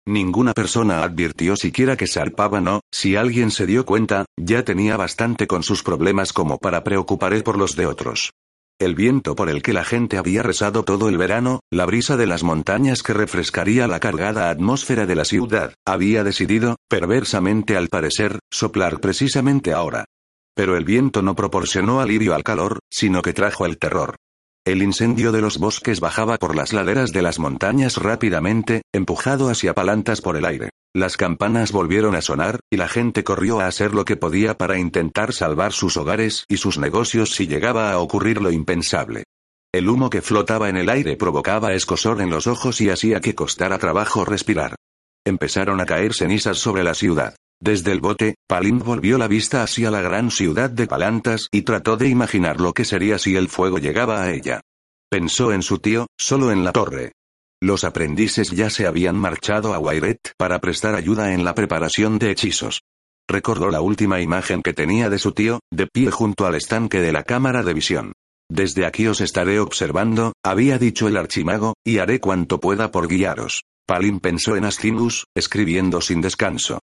[0.07, 5.49] Ninguna persona advirtió siquiera que zarpaban o, si alguien se dio cuenta, ya tenía bastante
[5.49, 8.31] con sus problemas como para preocuparse por los de otros.
[8.79, 12.29] El viento por el que la gente había rezado todo el verano, la brisa de
[12.29, 18.39] las montañas que refrescaría la cargada atmósfera de la ciudad, había decidido, perversamente al parecer,
[18.49, 20.05] soplar precisamente ahora.
[20.55, 24.15] Pero el viento no proporcionó alivio al calor, sino que trajo el terror.
[24.67, 29.75] El incendio de los bosques bajaba por las laderas de las montañas rápidamente, empujado hacia
[29.75, 30.71] palantas por el aire.
[30.95, 34.79] Las campanas volvieron a sonar, y la gente corrió a hacer lo que podía para
[34.79, 39.25] intentar salvar sus hogares y sus negocios si llegaba a ocurrir lo impensable.
[39.71, 43.35] El humo que flotaba en el aire provocaba escosor en los ojos y hacía que
[43.35, 44.77] costara trabajo respirar.
[45.27, 47.35] Empezaron a caer cenizas sobre la ciudad.
[47.61, 51.97] Desde el bote, Palin volvió la vista hacia la gran ciudad de Palantas y trató
[51.97, 54.61] de imaginar lo que sería si el fuego llegaba a ella.
[55.11, 57.13] Pensó en su tío, solo en la torre.
[57.63, 62.31] Los aprendices ya se habían marchado a Wairet para prestar ayuda en la preparación de
[62.31, 62.83] hechizos.
[63.27, 67.13] Recordó la última imagen que tenía de su tío, de pie junto al estanque de
[67.13, 68.13] la cámara de visión.
[68.51, 73.63] Desde aquí os estaré observando, había dicho el archimago, y haré cuanto pueda por guiaros.
[73.87, 76.81] Palin pensó en Astinus, escribiendo sin descanso.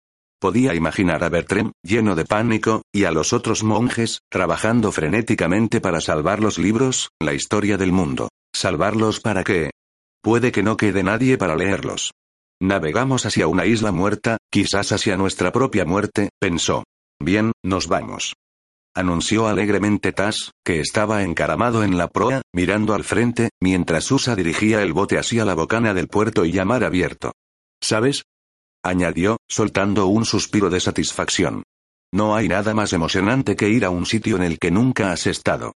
[0.40, 6.00] Podía imaginar a Bertrem, lleno de pánico, y a los otros monjes, trabajando frenéticamente para
[6.00, 8.28] salvar los libros, la historia del mundo.
[8.54, 9.70] ¿Salvarlos para qué?
[10.22, 12.12] Puede que no quede nadie para leerlos.
[12.62, 16.84] Navegamos hacia una isla muerta, quizás hacia nuestra propia muerte, pensó.
[17.20, 18.34] Bien, nos vamos.
[18.96, 24.82] Anunció alegremente Tas, que estaba encaramado en la proa, mirando al frente, mientras Usa dirigía
[24.82, 27.32] el bote hacia la bocana del puerto y llamar abierto.
[27.82, 28.22] ¿Sabes?
[28.84, 31.64] añadió, soltando un suspiro de satisfacción.
[32.12, 35.26] No hay nada más emocionante que ir a un sitio en el que nunca has
[35.26, 35.72] estado.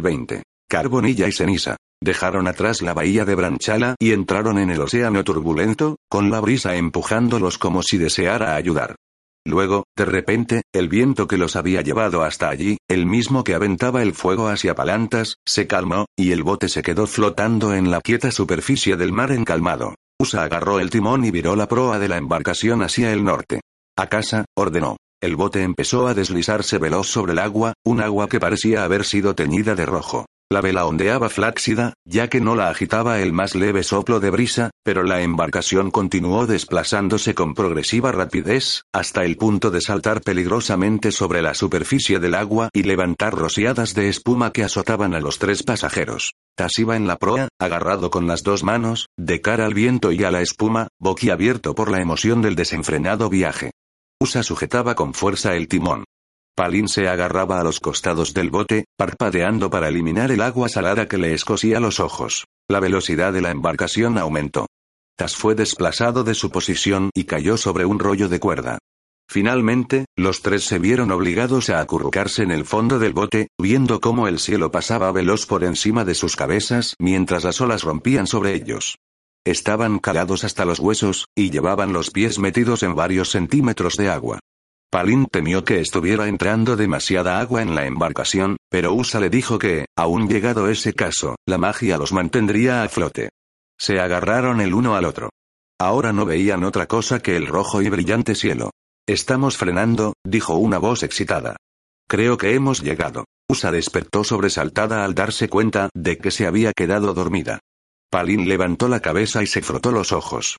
[0.00, 0.42] 20.
[0.68, 1.76] Carbonilla y ceniza.
[2.02, 6.76] Dejaron atrás la bahía de Branchala y entraron en el océano turbulento, con la brisa
[6.76, 8.96] empujándolos como si deseara ayudar.
[9.46, 14.02] Luego, de repente, el viento que los había llevado hasta allí, el mismo que aventaba
[14.02, 18.30] el fuego hacia Palantas, se calmó, y el bote se quedó flotando en la quieta
[18.30, 19.94] superficie del mar encalmado.
[20.18, 23.60] Usa agarró el timón y viró la proa de la embarcación hacia el norte.
[23.96, 24.96] A casa, ordenó.
[25.20, 29.34] El bote empezó a deslizarse veloz sobre el agua, un agua que parecía haber sido
[29.34, 30.26] teñida de rojo.
[30.50, 34.70] La vela ondeaba flácida, ya que no la agitaba el más leve soplo de brisa,
[34.84, 41.40] pero la embarcación continuó desplazándose con progresiva rapidez, hasta el punto de saltar peligrosamente sobre
[41.40, 46.34] la superficie del agua y levantar rociadas de espuma que azotaban a los tres pasajeros.
[46.56, 50.22] Tas iba en la proa, agarrado con las dos manos, de cara al viento y
[50.24, 53.72] a la espuma, boquiabierto por la emoción del desenfrenado viaje.
[54.20, 56.04] Usa sujetaba con fuerza el timón.
[56.56, 61.18] Palin se agarraba a los costados del bote, parpadeando para eliminar el agua salada que
[61.18, 62.44] le escocía los ojos.
[62.68, 64.66] La velocidad de la embarcación aumentó.
[65.16, 68.78] Tas fue desplazado de su posición y cayó sobre un rollo de cuerda.
[69.28, 74.28] Finalmente, los tres se vieron obligados a acurrucarse en el fondo del bote, viendo cómo
[74.28, 78.96] el cielo pasaba veloz por encima de sus cabezas mientras las olas rompían sobre ellos.
[79.44, 84.40] Estaban calados hasta los huesos, y llevaban los pies metidos en varios centímetros de agua.
[84.90, 89.86] Palin temió que estuviera entrando demasiada agua en la embarcación, pero Usa le dijo que,
[89.96, 93.30] aún llegado ese caso, la magia los mantendría a flote.
[93.78, 95.30] Se agarraron el uno al otro.
[95.80, 98.70] Ahora no veían otra cosa que el rojo y brillante cielo.
[99.06, 101.56] Estamos frenando, dijo una voz excitada.
[102.08, 103.24] Creo que hemos llegado.
[103.48, 107.60] Usa despertó sobresaltada al darse cuenta de que se había quedado dormida.
[108.10, 110.56] Palin levantó la cabeza y se frotó los ojos.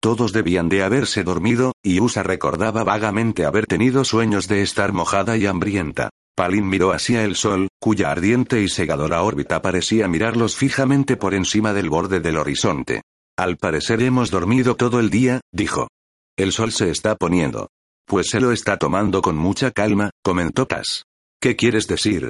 [0.00, 5.36] Todos debían de haberse dormido, y Usa recordaba vagamente haber tenido sueños de estar mojada
[5.36, 6.10] y hambrienta.
[6.36, 11.72] Palin miró hacia el sol, cuya ardiente y segadora órbita parecía mirarlos fijamente por encima
[11.72, 13.02] del borde del horizonte.
[13.36, 15.88] Al parecer hemos dormido todo el día, dijo.
[16.36, 17.70] El sol se está poniendo.
[18.06, 21.04] Pues se lo está tomando con mucha calma, comentó Cass.
[21.40, 22.28] ¿Qué quieres decir?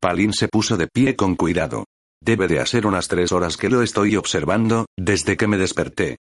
[0.00, 1.84] Palin se puso de pie con cuidado.
[2.20, 6.16] Debe de hacer unas tres horas que lo estoy observando, desde que me desperté.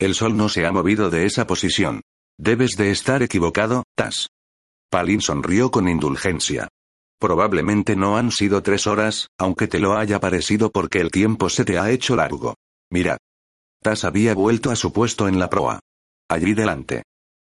[0.00, 2.00] El sol no se ha movido de esa posición.
[2.38, 4.28] Debes de estar equivocado, Tas.
[4.90, 6.68] Palin sonrió con indulgencia.
[7.20, 11.66] Probablemente no han sido tres horas, aunque te lo haya parecido porque el tiempo se
[11.66, 12.54] te ha hecho largo.
[12.90, 13.18] Mira.
[13.82, 15.80] Tas había vuelto a su puesto en la proa.
[16.30, 17.02] Allí delante.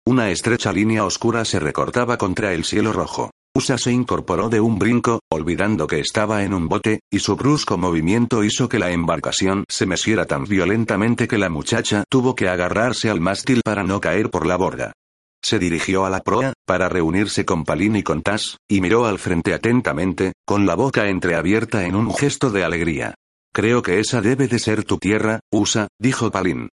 [0.06, 3.32] Una estrecha línea oscura se recortaba contra el cielo rojo.
[3.56, 7.78] Usa se incorporó de un brinco, olvidando que estaba en un bote, y su brusco
[7.78, 13.10] movimiento hizo que la embarcación se meciera tan violentamente que la muchacha tuvo que agarrarse
[13.10, 14.92] al mástil para no caer por la borda.
[15.40, 19.20] Se dirigió a la proa, para reunirse con Palin y con Tas, y miró al
[19.20, 23.14] frente atentamente, con la boca entreabierta en un gesto de alegría.
[23.52, 26.70] Creo que esa debe de ser tu tierra, Usa, dijo Palin.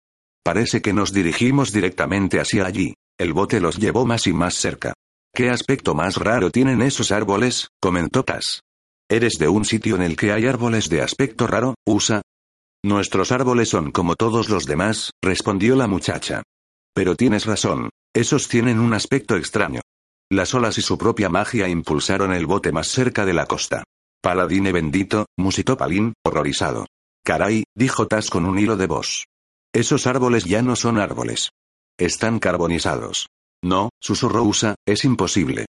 [0.43, 2.93] Parece que nos dirigimos directamente hacia allí.
[3.17, 4.93] El bote los llevó más y más cerca.
[5.37, 7.69] ¿Qué aspecto más raro tienen esos árboles?
[7.79, 8.63] comentó Cass.
[9.07, 12.23] ¿Eres de un sitio en el que hay árboles de aspecto raro, Usa?
[12.83, 16.41] Nuestros árboles son como todos los demás, respondió la muchacha.
[16.95, 19.81] Pero tienes razón, esos tienen un aspecto extraño.
[20.31, 23.83] Las olas y su propia magia impulsaron el bote más cerca de la costa.
[24.23, 26.87] Paladine bendito, musitó Palín, horrorizado.
[27.23, 29.25] Caray, dijo Tas con un hilo de voz.
[29.71, 31.51] Esos árboles ya no son árboles.
[31.99, 33.27] Están carbonizados.
[33.63, 35.65] No, susurró Usa, es imposible.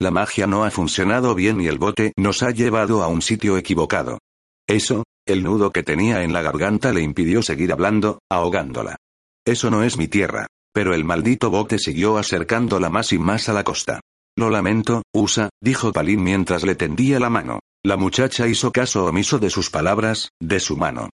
[0.00, 3.56] La magia no ha funcionado bien y el bote nos ha llevado a un sitio
[3.56, 4.18] equivocado.
[4.66, 8.96] Eso, el nudo que tenía en la garganta le impidió seguir hablando, ahogándola.
[9.44, 10.46] Eso no es mi tierra.
[10.74, 14.00] Pero el maldito bote siguió acercándola más y más a la costa.
[14.36, 17.60] Lo lamento, Usa, dijo Palín mientras le tendía la mano.
[17.84, 21.10] La muchacha hizo caso omiso de sus palabras, de su mano.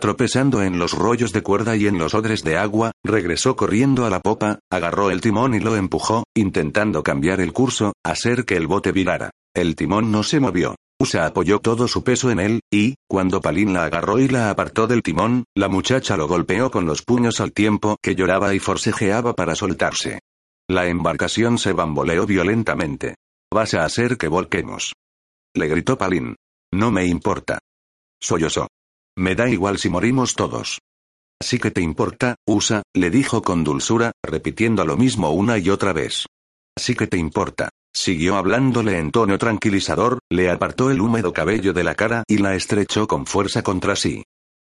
[0.00, 4.10] Tropezando en los rollos de cuerda y en los odres de agua, regresó corriendo a
[4.10, 8.66] la popa, agarró el timón y lo empujó, intentando cambiar el curso, hacer que el
[8.66, 9.30] bote virara.
[9.54, 10.76] El timón no se movió.
[10.98, 14.86] Usa apoyó todo su peso en él, y, cuando Palín la agarró y la apartó
[14.86, 19.34] del timón, la muchacha lo golpeó con los puños al tiempo que lloraba y forcejeaba
[19.34, 20.20] para soltarse.
[20.66, 23.16] La embarcación se bamboleó violentamente.
[23.52, 24.94] Vas a hacer que volquemos.
[25.54, 26.36] Le gritó Palín.
[26.72, 27.58] No me importa.
[28.18, 28.68] Sollozó.
[29.20, 30.78] Me da igual si morimos todos.
[31.38, 35.92] Así que te importa, Usa, le dijo con dulzura, repitiendo lo mismo una y otra
[35.92, 36.24] vez.
[36.74, 37.68] Así que te importa.
[37.94, 42.54] Siguió hablándole en tono tranquilizador, le apartó el húmedo cabello de la cara y la
[42.54, 44.22] estrechó con fuerza contra sí.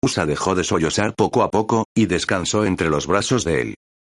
[0.02, 3.74] Usa dejó de sollozar poco a poco, y descansó entre los brazos de él.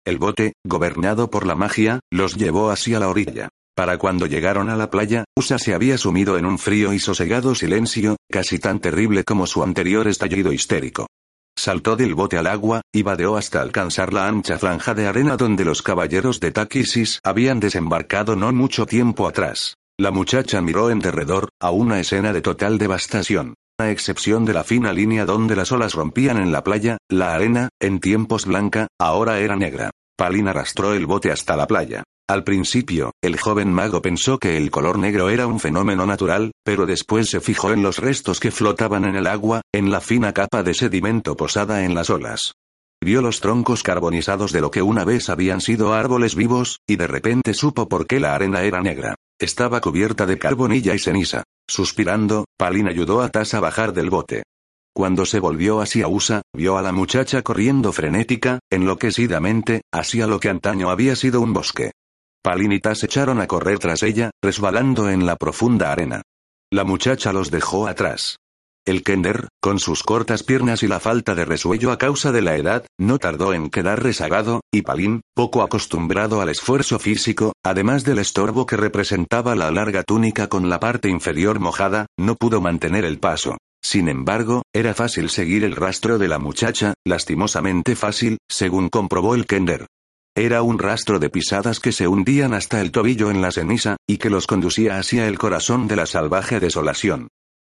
[0.06, 3.50] El bote, gobernado por la magia, los llevó hacia la orilla.
[3.76, 7.56] Para cuando llegaron a la playa, Usa se había sumido en un frío y sosegado
[7.56, 11.08] silencio, casi tan terrible como su anterior estallido histérico.
[11.58, 15.64] Saltó del bote al agua, y vadeó hasta alcanzar la ancha franja de arena donde
[15.64, 19.76] los caballeros de Takisis habían desembarcado no mucho tiempo atrás.
[19.98, 23.54] La muchacha miró en derredor, a una escena de total devastación.
[23.80, 27.70] A excepción de la fina línea donde las olas rompían en la playa, la arena,
[27.80, 29.91] en tiempos blanca, ahora era negra.
[30.18, 32.04] Palin arrastró el bote hasta la playa.
[32.32, 36.86] Al principio, el joven mago pensó que el color negro era un fenómeno natural, pero
[36.86, 40.64] después se fijó en los restos que flotaban en el agua, en la fina capa
[40.64, 42.54] de sedimento posada en las olas.
[43.04, 47.08] Vio los troncos carbonizados de lo que una vez habían sido árboles vivos, y de
[47.08, 49.16] repente supo por qué la arena era negra.
[49.38, 51.44] Estaba cubierta de carbonilla y ceniza.
[51.68, 54.44] Suspirando, Palin ayudó a Tas a bajar del bote.
[54.96, 60.48] Cuando se volvió hacia USA, vio a la muchacha corriendo frenética, enloquecidamente, hacia lo que
[60.48, 61.92] antaño había sido un bosque.
[62.44, 66.24] Palin y Tas echaron a correr tras ella, resbalando en la profunda arena.
[66.72, 68.38] La muchacha los dejó atrás.
[68.84, 72.56] El Kender, con sus cortas piernas y la falta de resuello a causa de la
[72.56, 78.18] edad, no tardó en quedar rezagado, y Palin, poco acostumbrado al esfuerzo físico, además del
[78.18, 83.20] estorbo que representaba la larga túnica con la parte inferior mojada, no pudo mantener el
[83.20, 83.58] paso.
[83.84, 89.46] Sin embargo, era fácil seguir el rastro de la muchacha, lastimosamente fácil, según comprobó el
[89.46, 89.86] Kender.
[90.36, 94.18] Era un rastro de pisadas que se hundían hasta el tobillo en la ceniza, y
[94.18, 97.28] que los conducía hacia el corazón de la salvaje desolación.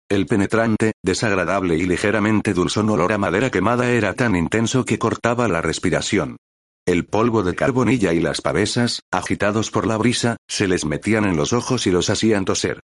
[0.09, 5.47] El penetrante, desagradable y ligeramente dulzón olor a madera quemada era tan intenso que cortaba
[5.49, 6.38] la respiración.
[6.86, 11.36] El polvo de carbonilla y las pavesas, agitados por la brisa, se les metían en
[11.36, 12.80] los ojos y los hacían toser.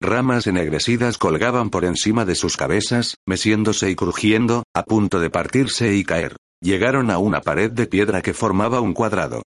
[0.00, 5.94] Ramas ennegrecidas colgaban por encima de sus cabezas, meciéndose y crujiendo, a punto de partirse
[5.94, 6.36] y caer.
[6.64, 9.42] Llegaron a una pared de piedra que formaba un cuadrado.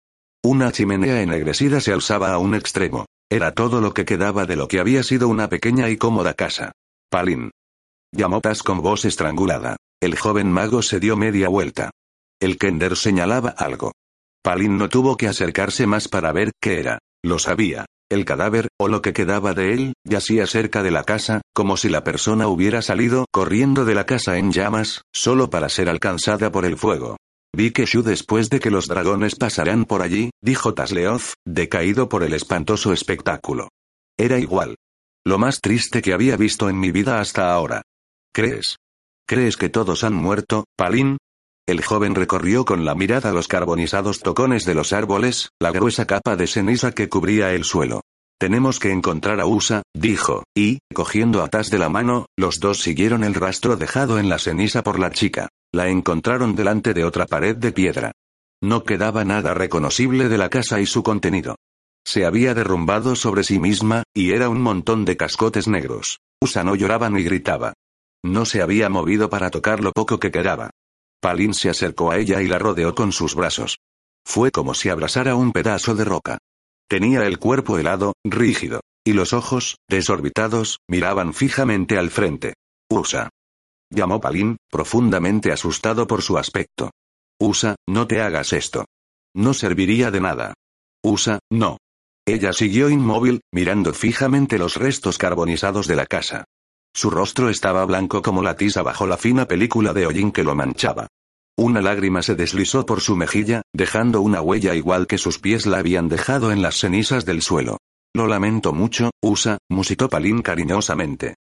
[0.43, 3.05] Una chimenea ennegrecida se alzaba a un extremo.
[3.29, 6.73] Era todo lo que quedaba de lo que había sido una pequeña y cómoda casa.
[7.09, 7.51] Palin.
[8.11, 9.77] Llamó Tas con voz estrangulada.
[10.01, 11.91] El joven mago se dio media vuelta.
[12.41, 13.93] El Kender señalaba algo.
[14.43, 16.99] Palin no tuvo que acercarse más para ver qué era.
[17.23, 17.85] Lo sabía.
[18.11, 21.89] El cadáver, o lo que quedaba de él, yacía cerca de la casa, como si
[21.89, 26.65] la persona hubiera salido corriendo de la casa en llamas, solo para ser alcanzada por
[26.65, 27.17] el fuego.
[27.55, 32.21] Vi que Shu después de que los dragones pasarán por allí, dijo Tasleoth, decaído por
[32.21, 33.69] el espantoso espectáculo.
[34.17, 34.75] Era igual.
[35.25, 37.81] Lo más triste que había visto en mi vida hasta ahora.
[38.33, 38.75] ¿Crees?
[39.27, 41.17] ¿Crees que todos han muerto, Palin?
[41.67, 46.35] El joven recorrió con la mirada los carbonizados tocones de los árboles, la gruesa capa
[46.35, 48.01] de ceniza que cubría el suelo.
[48.39, 53.23] Tenemos que encontrar a Usa, dijo, y, cogiendo a de la mano, los dos siguieron
[53.23, 55.47] el rastro dejado en la ceniza por la chica.
[55.73, 58.11] La encontraron delante de otra pared de piedra.
[58.61, 61.55] No quedaba nada reconocible de la casa y su contenido.
[62.05, 66.19] Se había derrumbado sobre sí misma, y era un montón de cascotes negros.
[66.39, 67.73] Usa no lloraba ni gritaba.
[68.23, 70.69] No se había movido para tocar lo poco que quedaba.
[71.25, 73.79] Palin se acercó a ella y la rodeó con sus brazos.
[74.23, 76.37] Fue como si abrazara un pedazo de roca.
[76.87, 78.81] Tenía el cuerpo helado, rígido.
[79.03, 82.53] Y los ojos, desorbitados, miraban fijamente al frente.
[82.91, 83.31] Usa.
[83.89, 86.91] Llamó Palin, profundamente asustado por su aspecto.
[87.39, 88.85] Usa, no te hagas esto.
[89.33, 90.53] No serviría de nada.
[91.03, 91.77] Usa, no.
[92.27, 96.43] Ella siguió inmóvil, mirando fijamente los restos carbonizados de la casa.
[96.95, 100.53] Su rostro estaba blanco como la tiza bajo la fina película de hollín que lo
[100.53, 101.07] manchaba.
[101.57, 105.77] Una lágrima se deslizó por su mejilla, dejando una huella igual que sus pies la
[105.77, 107.77] habían dejado en las cenizas del suelo.
[108.13, 111.35] Lo lamento mucho, Usa, musitó Palín cariñosamente.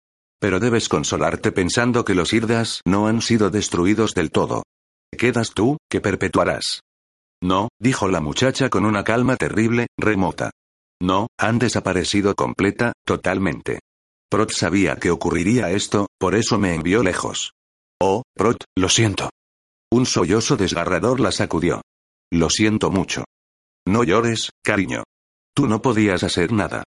[0.40, 4.64] Pero debes consolarte pensando que los Irdas no han sido destruidos del todo.
[5.16, 6.80] Quedas tú, que perpetuarás.
[7.42, 10.50] No, dijo la muchacha con una calma terrible, remota.
[11.00, 13.80] No, han desaparecido completa, totalmente.
[14.30, 17.52] Prot sabía que ocurriría esto, por eso me envió lejos.
[18.00, 19.30] Oh, Prot, lo siento.
[19.92, 21.82] Un sollozo desgarrador la sacudió.
[22.32, 23.24] Lo siento mucho.
[23.86, 25.02] No llores, cariño.
[25.54, 26.84] Tú no podías hacer nada.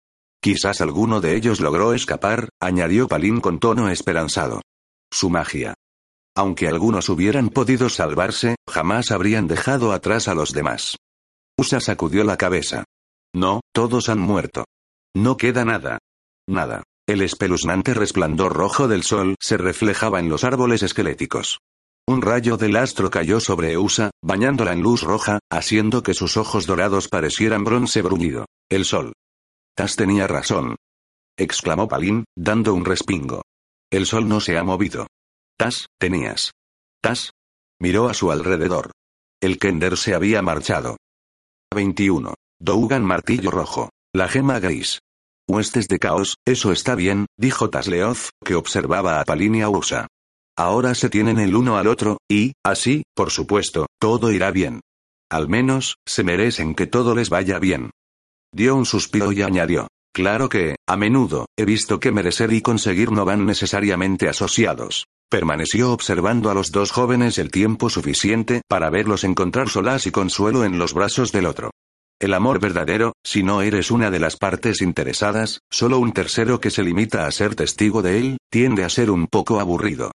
[0.40, 4.62] Quizás alguno de ellos logró escapar, añadió Palín con tono esperanzado.
[5.10, 5.74] Su magia.
[6.34, 10.96] Aunque algunos hubieran podido salvarse, jamás habrían dejado atrás a los demás.
[11.58, 12.84] Usa sacudió la cabeza.
[13.34, 14.64] No, todos han muerto.
[15.14, 15.98] No queda nada.
[16.46, 16.82] Nada.
[17.06, 21.60] El espeluznante resplandor rojo del sol se reflejaba en los árboles esqueléticos.
[22.08, 26.64] Un rayo del astro cayó sobre Usa, bañándola en luz roja, haciendo que sus ojos
[26.64, 28.46] dorados parecieran bronce bruñido.
[28.70, 29.12] El sol.
[29.74, 30.76] Tas tenía razón.
[31.36, 33.42] exclamó Palín, dando un respingo.
[33.90, 35.08] El sol no se ha movido.
[35.58, 36.52] Tas, tenías.
[37.02, 37.32] Tas.
[37.80, 38.92] Miró a su alrededor.
[39.40, 40.96] El Kender se había marchado.
[41.74, 42.34] 21.
[42.60, 43.90] Dougan Martillo Rojo.
[44.14, 45.00] La gema gris.
[45.48, 50.06] Huestes de caos, eso está bien, dijo Tasleoth, que observaba a Palin y a Usa.
[50.58, 54.80] Ahora se tienen el uno al otro, y, así, por supuesto, todo irá bien.
[55.30, 57.90] Al menos, se merecen que todo les vaya bien.
[58.54, 59.88] Dio un suspiro y añadió.
[60.14, 65.04] Claro que, a menudo, he visto que merecer y conseguir no van necesariamente asociados.
[65.28, 70.64] Permaneció observando a los dos jóvenes el tiempo suficiente para verlos encontrar solas y consuelo
[70.64, 71.70] en los brazos del otro.
[72.18, 76.70] El amor verdadero, si no eres una de las partes interesadas, solo un tercero que
[76.70, 80.12] se limita a ser testigo de él, tiende a ser un poco aburrido.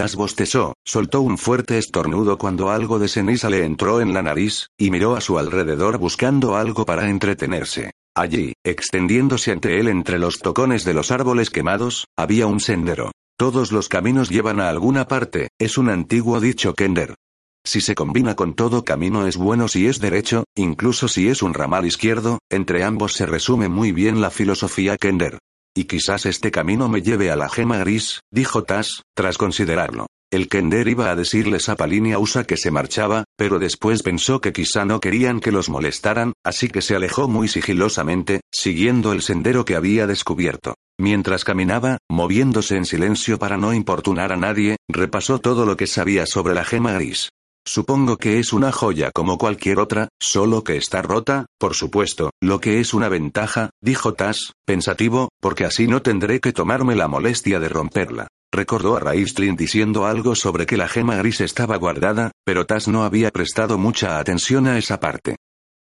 [0.00, 4.68] Tas bostezó, soltó un fuerte estornudo cuando algo de ceniza le entró en la nariz,
[4.78, 7.90] y miró a su alrededor buscando algo para entretenerse.
[8.16, 13.12] Allí, extendiéndose ante él entre los tocones de los árboles quemados, había un sendero.
[13.36, 17.14] Todos los caminos llevan a alguna parte, es un antiguo dicho Kender.
[17.62, 21.52] Si se combina con todo camino es bueno si es derecho, incluso si es un
[21.52, 25.36] ramal izquierdo, entre ambos se resume muy bien la filosofía Kender.
[25.76, 30.06] Y quizás este camino me lleve a la gema gris, dijo Tas, tras considerarlo.
[30.32, 34.04] El Kender iba a decirles a Palin y a Usa que se marchaba, pero después
[34.04, 39.12] pensó que quizá no querían que los molestaran, así que se alejó muy sigilosamente, siguiendo
[39.12, 40.74] el sendero que había descubierto.
[41.00, 46.26] Mientras caminaba, moviéndose en silencio para no importunar a nadie, repasó todo lo que sabía
[46.26, 47.30] sobre la gema gris.
[47.66, 52.60] Supongo que es una joya como cualquier otra, solo que está rota, por supuesto, lo
[52.60, 57.60] que es una ventaja, dijo Tas, pensativo, porque así no tendré que tomarme la molestia
[57.60, 58.28] de romperla.
[58.52, 63.04] Recordó a Raistlin diciendo algo sobre que la gema gris estaba guardada, pero Tas no
[63.04, 65.36] había prestado mucha atención a esa parte.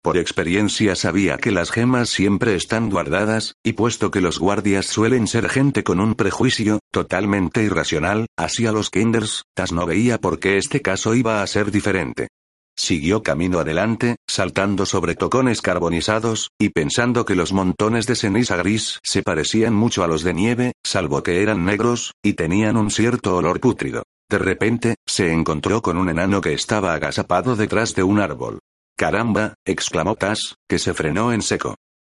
[0.07, 5.27] Por experiencia sabía que las gemas siempre están guardadas, y puesto que los guardias suelen
[5.27, 10.59] ser gente con un prejuicio, totalmente irracional, hacia los Kinders, Tas no veía por qué
[10.59, 12.29] este caso iba a ser diferente.
[12.77, 19.01] Siguió camino adelante, saltando sobre tocones carbonizados, y pensando que los montones de ceniza gris
[19.03, 23.35] se parecían mucho a los de nieve, salvo que eran negros, y tenían un cierto
[23.35, 24.05] olor pútrido.
[24.31, 28.61] De repente, se encontró con un enano que estaba agazapado detrás de un árbol.
[28.97, 31.75] Caramba, exclamó Tas, que se frenó en seco.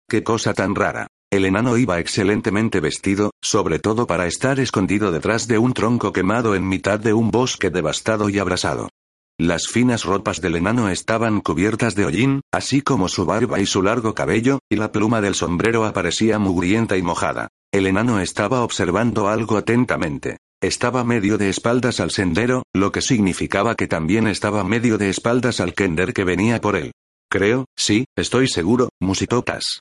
[0.09, 1.07] Qué cosa tan rara.
[1.33, 6.55] El enano iba excelentemente vestido, sobre todo para estar escondido detrás de un tronco quemado
[6.55, 8.91] en mitad de un bosque devastado y abrasado.
[9.39, 13.83] Las finas ropas del enano estaban cubiertas de hollín, así como su barba y su
[13.83, 17.49] largo cabello, y la pluma del sombrero aparecía mugrienta y mojada.
[17.73, 20.39] El enano estaba observando algo atentamente.
[20.63, 25.61] Estaba medio de espaldas al sendero, lo que significaba que también estaba medio de espaldas
[25.61, 26.93] al Kender que venía por él.
[27.31, 29.81] Creo, sí, estoy seguro, musitó Tas.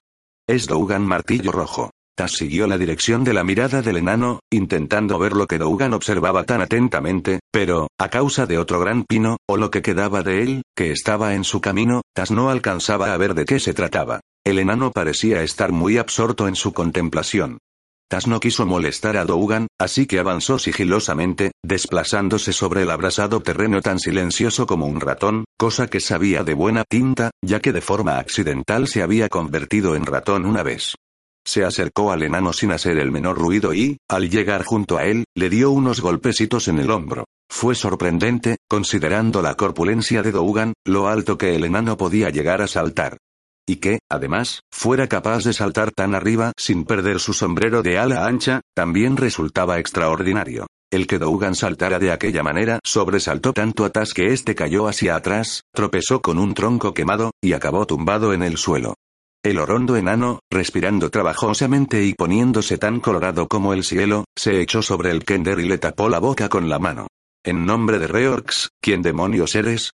[0.49, 1.91] Es Dougan Martillo Rojo.
[2.17, 6.43] Tas siguió la dirección de la mirada del enano, intentando ver lo que Dougan observaba
[6.43, 10.61] tan atentamente, pero, a causa de otro gran pino, o lo que quedaba de él,
[10.75, 14.19] que estaba en su camino, Tas no alcanzaba a ver de qué se trataba.
[14.45, 17.59] El enano parecía estar muy absorto en su contemplación.
[18.07, 23.81] Tas no quiso molestar a Dougan, así que avanzó sigilosamente, desplazándose sobre el abrasado terreno
[23.81, 28.19] tan silencioso como un ratón, cosa que sabía de buena tinta, ya que de forma
[28.19, 30.93] accidental se había convertido en ratón una vez.
[31.47, 35.25] Se acercó al enano sin hacer el menor ruido y, al llegar junto a él,
[35.35, 37.25] le dio unos golpecitos en el hombro.
[37.49, 42.67] Fue sorprendente, considerando la corpulencia de Dougan, lo alto que el enano podía llegar a
[42.67, 43.17] saltar.
[43.67, 48.25] Y que, además, fuera capaz de saltar tan arriba sin perder su sombrero de ala
[48.25, 50.67] ancha, también resultaba extraordinario.
[50.91, 55.15] El que Dougan saltara de aquella manera sobresaltó tanto a Tas que éste cayó hacia
[55.15, 58.93] atrás, tropezó con un tronco quemado, y acabó tumbado en el suelo.
[59.43, 65.11] El orondo enano, respirando trabajosamente y poniéndose tan colorado como el cielo, se echó sobre
[65.11, 67.07] el Kender y le tapó la boca con la mano.
[67.43, 69.91] En nombre de Reorx, ¿quién demonios eres?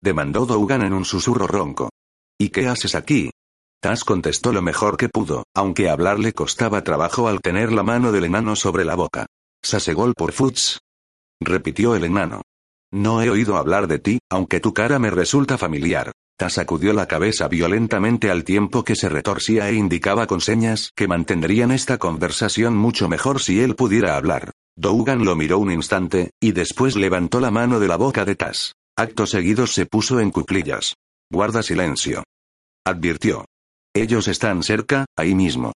[0.00, 1.90] demandó Dougan en un susurro ronco.
[2.38, 3.30] ¿Y qué haces aquí?
[3.80, 8.24] Tas contestó lo mejor que pudo, aunque hablarle costaba trabajo al tener la mano del
[8.24, 9.26] enano sobre la boca.
[9.62, 10.80] Sasegol por Futs.
[11.40, 12.42] Repitió el enano.
[12.92, 16.12] No he oído hablar de ti, aunque tu cara me resulta familiar.
[16.36, 21.06] Tas sacudió la cabeza violentamente al tiempo que se retorcía e indicaba con señas que
[21.06, 24.50] mantendrían esta conversación mucho mejor si él pudiera hablar.
[24.76, 28.74] Dougan lo miró un instante, y después levantó la mano de la boca de Tas.
[28.96, 30.94] Acto seguido se puso en cuclillas.
[31.34, 32.22] Guarda silencio.
[32.86, 33.44] Advirtió.
[33.92, 35.72] Ellos están cerca, ahí mismo.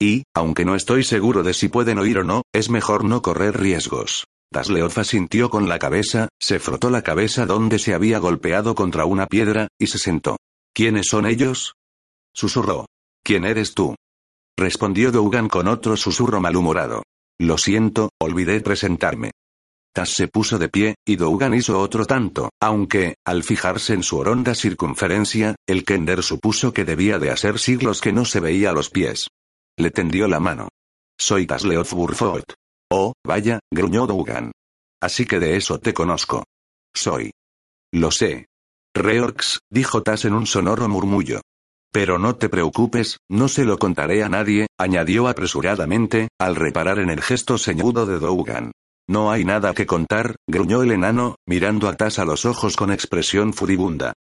[0.00, 3.60] Y, aunque no estoy seguro de si pueden oír o no, es mejor no correr
[3.60, 4.24] riesgos.
[4.50, 9.26] Tasleofa sintió con la cabeza, se frotó la cabeza donde se había golpeado contra una
[9.26, 10.38] piedra, y se sentó.
[10.72, 11.74] ¿Quiénes son ellos?
[12.32, 12.86] Susurró.
[13.22, 13.94] ¿Quién eres tú?
[14.56, 17.02] Respondió Dougan con otro susurro malhumorado.
[17.38, 19.32] Lo siento, olvidé presentarme.
[19.92, 24.16] Tas se puso de pie, y Dougan hizo otro tanto, aunque, al fijarse en su
[24.16, 28.88] horonda circunferencia, el Kender supuso que debía de hacer siglos que no se veía los
[28.88, 29.28] pies.
[29.76, 30.68] Le tendió la mano.
[31.18, 32.54] Soy Burfoot.
[32.90, 34.52] Oh, vaya, gruñó Dougan.
[35.00, 36.44] Así que de eso te conozco.
[36.94, 37.32] Soy.
[37.92, 38.46] Lo sé.
[38.94, 41.40] Reorx, dijo Tas en un sonoro murmullo.
[41.92, 47.10] Pero no te preocupes, no se lo contaré a nadie, añadió apresuradamente, al reparar en
[47.10, 48.72] el gesto ceñudo de Dougan.
[49.08, 52.92] No hay nada que contar, gruñó el enano, mirando a Tas a los ojos con
[52.92, 54.12] expresión furibunda.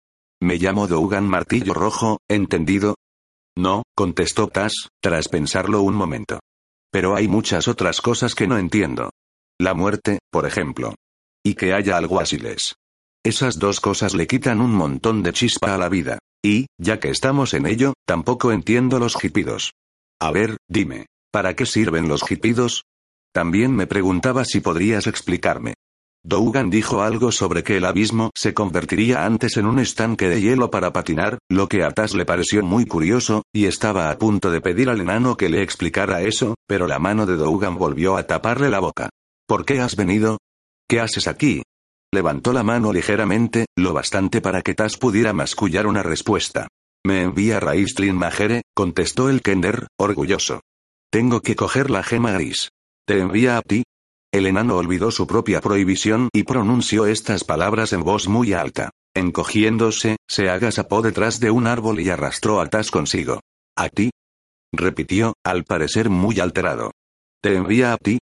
[0.43, 2.97] Me llamo Dougan Martillo Rojo, ¿entendido?
[3.57, 6.41] No, contestó Tas, tras pensarlo un momento.
[6.91, 9.11] Pero hay muchas otras cosas que no entiendo.
[9.61, 10.95] La muerte, por ejemplo.
[11.45, 12.74] Y que haya alguaciles.
[13.22, 16.18] Esas dos cosas le quitan un montón de chispa a la vida.
[16.43, 19.72] Y, ya que estamos en ello, tampoco entiendo los hipidos.
[20.18, 22.85] A ver, dime, ¿para qué sirven los hipidos?
[23.33, 25.74] También me preguntaba si podrías explicarme.
[26.22, 30.70] Dougan dijo algo sobre que el abismo se convertiría antes en un estanque de hielo
[30.70, 34.61] para patinar, lo que a Tas le pareció muy curioso, y estaba a punto de
[34.61, 38.68] pedir al enano que le explicara eso, pero la mano de Dougan volvió a taparle
[38.68, 39.09] la boca.
[39.47, 40.39] ¿Por qué has venido?
[40.87, 41.62] ¿Qué haces aquí?
[42.12, 46.68] Levantó la mano ligeramente, lo bastante para que Tas pudiera mascullar una respuesta.
[47.07, 50.61] Me envía Raistlin Majere, contestó el Kender, orgulloso.
[51.11, 52.68] Tengo que coger la gema gris.
[53.07, 53.83] ¿Te envía a ti?
[54.33, 58.91] El enano olvidó su propia prohibición y pronunció estas palabras en voz muy alta.
[59.15, 63.41] Encogiéndose, se agazapó detrás de un árbol y arrastró a Tas consigo.
[63.77, 64.11] ¿A ti?
[64.73, 66.93] repitió, al parecer muy alterado.
[67.43, 68.19] ¿Te envía a ti?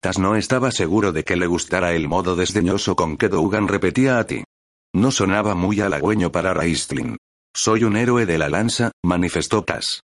[0.00, 4.18] Tas no estaba seguro de que le gustara el modo desdeñoso con que Dougan repetía
[4.18, 4.42] a ti.
[4.92, 7.18] No sonaba muy halagüeño para Raistlin.
[7.54, 10.02] Soy un héroe de la lanza, manifestó Tas.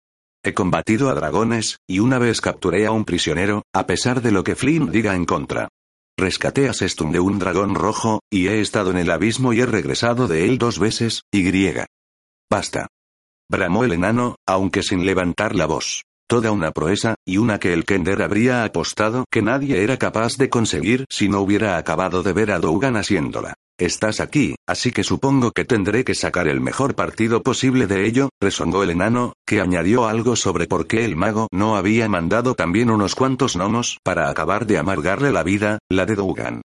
[0.46, 4.44] He combatido a dragones, y una vez capturé a un prisionero, a pesar de lo
[4.44, 5.66] que Flynn diga en contra.
[6.16, 9.66] Rescaté a Sestun de un dragón rojo, y he estado en el abismo y he
[9.66, 11.86] regresado de él dos veces, y griega.
[12.48, 12.86] Basta.
[13.50, 16.04] Bramó el enano, aunque sin levantar la voz.
[16.28, 20.48] Toda una proeza, y una que el Kender habría apostado que nadie era capaz de
[20.48, 23.54] conseguir si no hubiera acabado de ver a Dougan haciéndola.
[23.78, 28.30] Estás aquí, así que supongo que tendré que sacar el mejor partido posible de ello,
[28.40, 32.90] resongó el enano, que añadió algo sobre por qué el mago no había mandado también
[32.90, 36.62] unos cuantos gnomos para acabar de amargarle la vida, la de Dougan.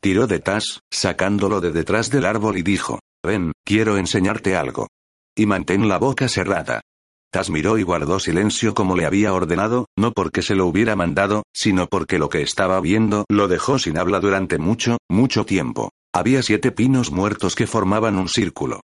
[0.00, 4.88] Tiró de Tas, sacándolo de detrás del árbol y dijo, ven, quiero enseñarte algo.
[5.36, 6.80] Y mantén la boca cerrada.
[7.30, 11.42] Tas miró y guardó silencio como le había ordenado, no porque se lo hubiera mandado,
[11.52, 15.90] sino porque lo que estaba viendo lo dejó sin habla durante mucho, mucho tiempo.
[16.16, 18.82] Había siete pinos muertos que formaban un círculo.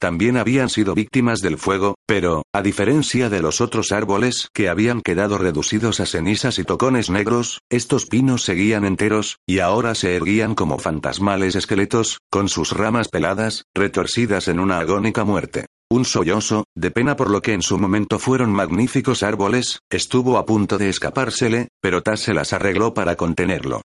[0.00, 5.00] También habían sido víctimas del fuego, pero, a diferencia de los otros árboles que habían
[5.00, 10.56] quedado reducidos a cenizas y tocones negros, estos pinos seguían enteros, y ahora se erguían
[10.56, 15.66] como fantasmales esqueletos, con sus ramas peladas, retorcidas en una agónica muerte.
[15.88, 20.46] Un sollozo, de pena por lo que en su momento fueron magníficos árboles, estuvo a
[20.46, 23.82] punto de escapársele, pero Tas se las arregló para contenerlo.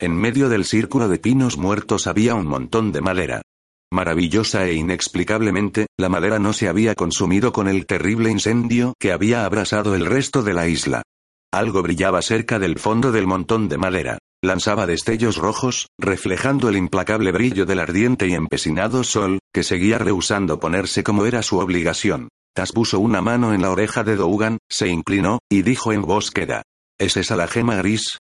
[0.00, 3.42] En medio del círculo de pinos muertos había un montón de madera.
[3.92, 9.44] Maravillosa e inexplicablemente, la madera no se había consumido con el terrible incendio que había
[9.44, 11.02] abrasado el resto de la isla.
[11.52, 14.18] Algo brillaba cerca del fondo del montón de madera.
[14.42, 20.60] Lanzaba destellos rojos, reflejando el implacable brillo del ardiente y empecinado sol, que seguía rehusando
[20.60, 22.30] ponerse como era su obligación.
[22.54, 26.30] Tas puso una mano en la oreja de Dougan, se inclinó, y dijo en voz
[26.30, 26.62] queda.
[26.98, 28.18] ¿Es esa la gema gris?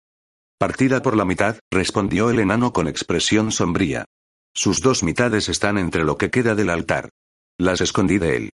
[0.58, 4.06] Partida por la mitad, respondió el enano con expresión sombría.
[4.52, 7.10] Sus dos mitades están entre lo que queda del altar.
[7.60, 8.50] Las escondí de él.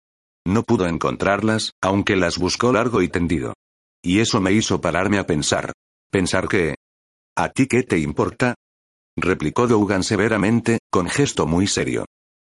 [0.46, 3.54] No pudo encontrarlas, aunque las buscó largo y tendido.
[4.02, 5.72] Y eso me hizo pararme a pensar.
[6.10, 6.74] Pensar que...
[7.36, 8.54] ¿A ti qué te importa?
[9.16, 12.04] replicó Dougan severamente, con gesto muy serio.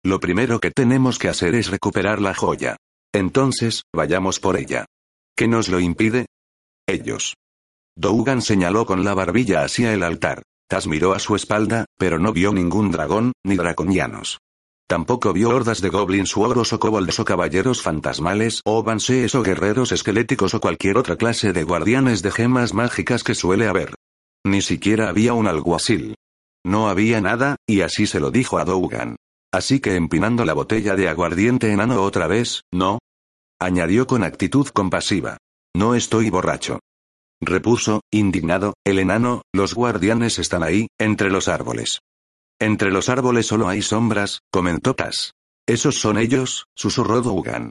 [0.04, 2.76] Lo primero que tenemos que hacer es recuperar la joya.
[3.14, 4.86] Entonces, vayamos por ella.
[5.38, 6.26] ¿Qué nos lo impide?
[6.88, 7.36] Ellos.
[7.96, 10.44] Dougan señaló con la barbilla hacia el altar.
[10.68, 14.40] Tas miró a su espalda, pero no vio ningún dragón, ni draconianos.
[14.88, 19.44] Tampoco vio hordas de goblins u ogros o kobolds o caballeros fantasmales o bansees o
[19.44, 23.96] guerreros esqueléticos o cualquier otra clase de guardianes de gemas mágicas que suele haber.
[24.46, 26.16] Ni siquiera había un alguacil.
[26.66, 29.16] No había nada, y así se lo dijo a Dougan.
[29.54, 33.00] Así que empinando la botella de aguardiente enano otra vez, ¿no?
[33.60, 35.38] Añadió con actitud compasiva.
[35.76, 36.80] No estoy borracho.
[37.46, 42.00] Repuso, indignado, el enano, los guardianes están ahí, entre los árboles.
[42.60, 45.34] Entre los árboles solo hay sombras, comentó Tas.
[45.68, 47.70] Esos son ellos, susurró Dougan.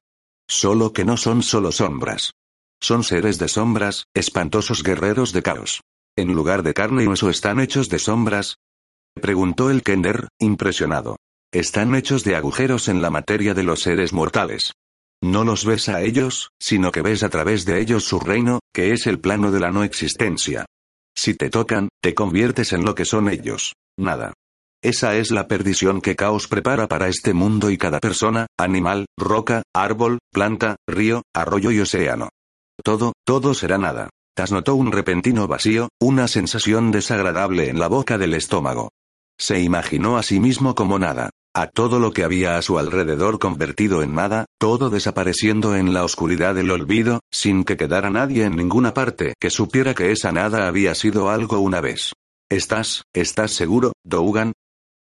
[0.49, 2.33] Solo que no son solo sombras.
[2.81, 5.83] Son seres de sombras, espantosos guerreros de caos.
[6.17, 8.57] En lugar de carne y hueso están hechos de sombras.
[9.15, 11.17] Preguntó el Kender, impresionado.
[11.53, 14.73] Están hechos de agujeros en la materia de los seres mortales.
[15.23, 18.93] No los ves a ellos, sino que ves a través de ellos su reino, que
[18.93, 20.67] es el plano de la no existencia.
[21.17, 23.75] Si te tocan, te conviertes en lo que son ellos.
[23.97, 24.33] Nada.
[24.83, 29.63] Esa es la perdición que Caos prepara para este mundo y cada persona, animal, roca,
[29.73, 32.31] árbol, planta, río, arroyo y océano.
[32.83, 34.11] Todo, todo será nada.
[34.35, 38.91] Tas notó un repentino vacío, una sensación desagradable en la boca del estómago.
[39.39, 41.31] Se imaginó a sí mismo como nada.
[41.55, 46.03] A todo lo que había a su alrededor convertido en nada, todo desapareciendo en la
[46.03, 50.67] oscuridad del olvido, sin que quedara nadie en ninguna parte que supiera que esa nada
[50.67, 52.15] había sido algo una vez.
[52.51, 54.53] ¿Estás, estás seguro, Dougan?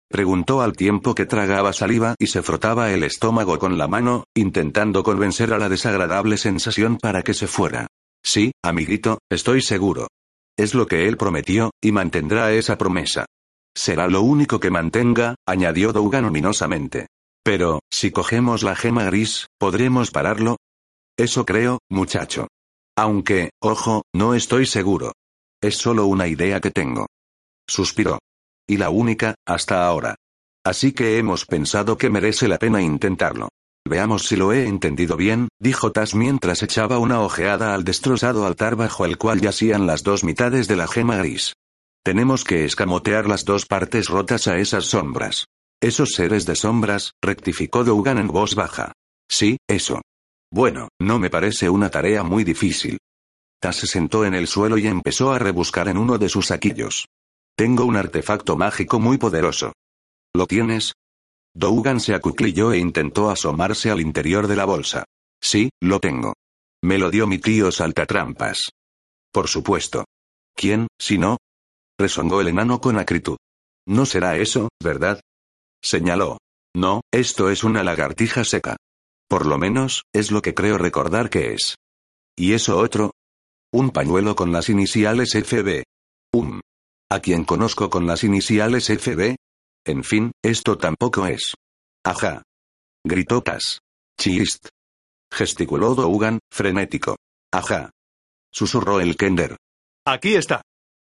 [0.09, 5.03] Preguntó al tiempo que tragaba saliva y se frotaba el estómago con la mano, intentando
[5.03, 7.89] convencer a la desagradable sensación para que se fuera.
[8.23, 10.07] Sí, amiguito, estoy seguro.
[10.57, 13.27] Es lo que él prometió, y mantendrá esa promesa.
[13.77, 17.09] Será lo único que mantenga, añadió Dougan ominosamente.
[17.45, 20.57] Pero, si cogemos la gema gris, ¿podremos pararlo?
[21.18, 22.49] Eso creo, muchacho.
[22.97, 25.12] Aunque, ojo, no estoy seguro.
[25.62, 27.07] Es solo una idea que tengo.
[27.68, 28.18] Suspiró.
[28.66, 30.16] Y la única, hasta ahora.
[30.64, 33.51] Así que hemos pensado que merece la pena intentarlo.
[33.87, 38.74] Veamos si lo he entendido bien, dijo Tas mientras echaba una ojeada al destrozado altar
[38.74, 41.53] bajo el cual yacían las dos mitades de la gema gris.
[42.07, 45.47] Tenemos que escamotear las dos partes rotas a esas sombras.
[45.83, 48.93] Esos seres de sombras, rectificó Dougan en voz baja.
[49.29, 50.03] Sí, eso.
[50.49, 52.99] Bueno, no me parece una tarea muy difícil.
[53.61, 57.07] Tas se sentó en el suelo y empezó a rebuscar en uno de sus saquillos.
[57.57, 59.73] Tengo un artefacto mágico muy poderoso.
[60.33, 60.93] ¿Lo tienes?
[61.57, 65.07] Dougan se acuclilló e intentó asomarse al interior de la bolsa.
[65.43, 66.35] Sí, lo tengo.
[66.85, 68.71] Me lo dio mi tío Saltatrampas.
[69.33, 70.05] Por supuesto.
[70.55, 71.39] ¿Quién, si no?
[71.99, 73.37] Resongó el enano con acritud.
[73.87, 75.21] No será eso, ¿verdad?
[75.83, 76.39] Señaló.
[76.75, 78.77] No, esto es una lagartija seca.
[79.29, 81.77] Por lo menos, es lo que creo recordar que es.
[82.37, 83.13] ¿Y eso otro?
[83.73, 85.83] Un pañuelo con las iniciales FB.
[86.33, 86.61] Un.
[87.11, 89.37] ¿A quien conozco con las iniciales FB?
[89.87, 91.55] En fin, esto tampoco es.
[92.05, 92.43] Ajá.
[93.05, 93.81] Gritó Cass.
[94.19, 94.69] Chist.
[95.33, 97.17] Gesticuló Dougan, frenético.
[97.53, 97.91] Ajá.
[98.53, 99.57] Susurró el Kender.
[100.05, 100.63] Aquí está.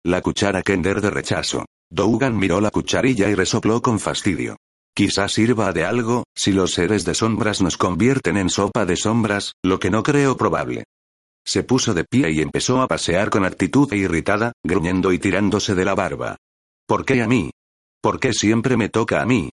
[0.05, 1.65] La cuchara Kender de rechazo.
[1.91, 4.55] Dougan miró la cucharilla y resopló con fastidio.
[4.95, 9.53] Quizás sirva de algo, si los seres de sombras nos convierten en sopa de sombras,
[9.61, 10.85] lo que no creo probable.
[11.45, 15.83] Se puso de pie y empezó a pasear con actitud irritada, gruñendo y tirándose de
[15.83, 16.37] la barba.
[16.87, 17.51] ¿Por qué a mí?
[18.01, 19.49] ¿Por qué siempre me toca a mí?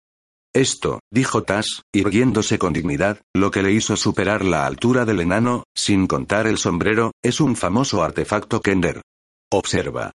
[0.54, 5.66] Esto, dijo Tas, irguiéndose con dignidad, lo que le hizo superar la altura del enano,
[5.76, 9.02] sin contar el sombrero, es un famoso artefacto Kender.
[9.52, 10.12] Observa.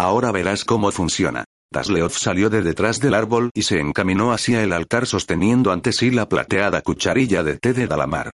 [0.00, 1.44] Ahora verás cómo funciona.
[1.72, 6.12] Tasleoth salió de detrás del árbol y se encaminó hacia el altar sosteniendo ante sí
[6.12, 8.30] la plateada cucharilla de té de Dalamar.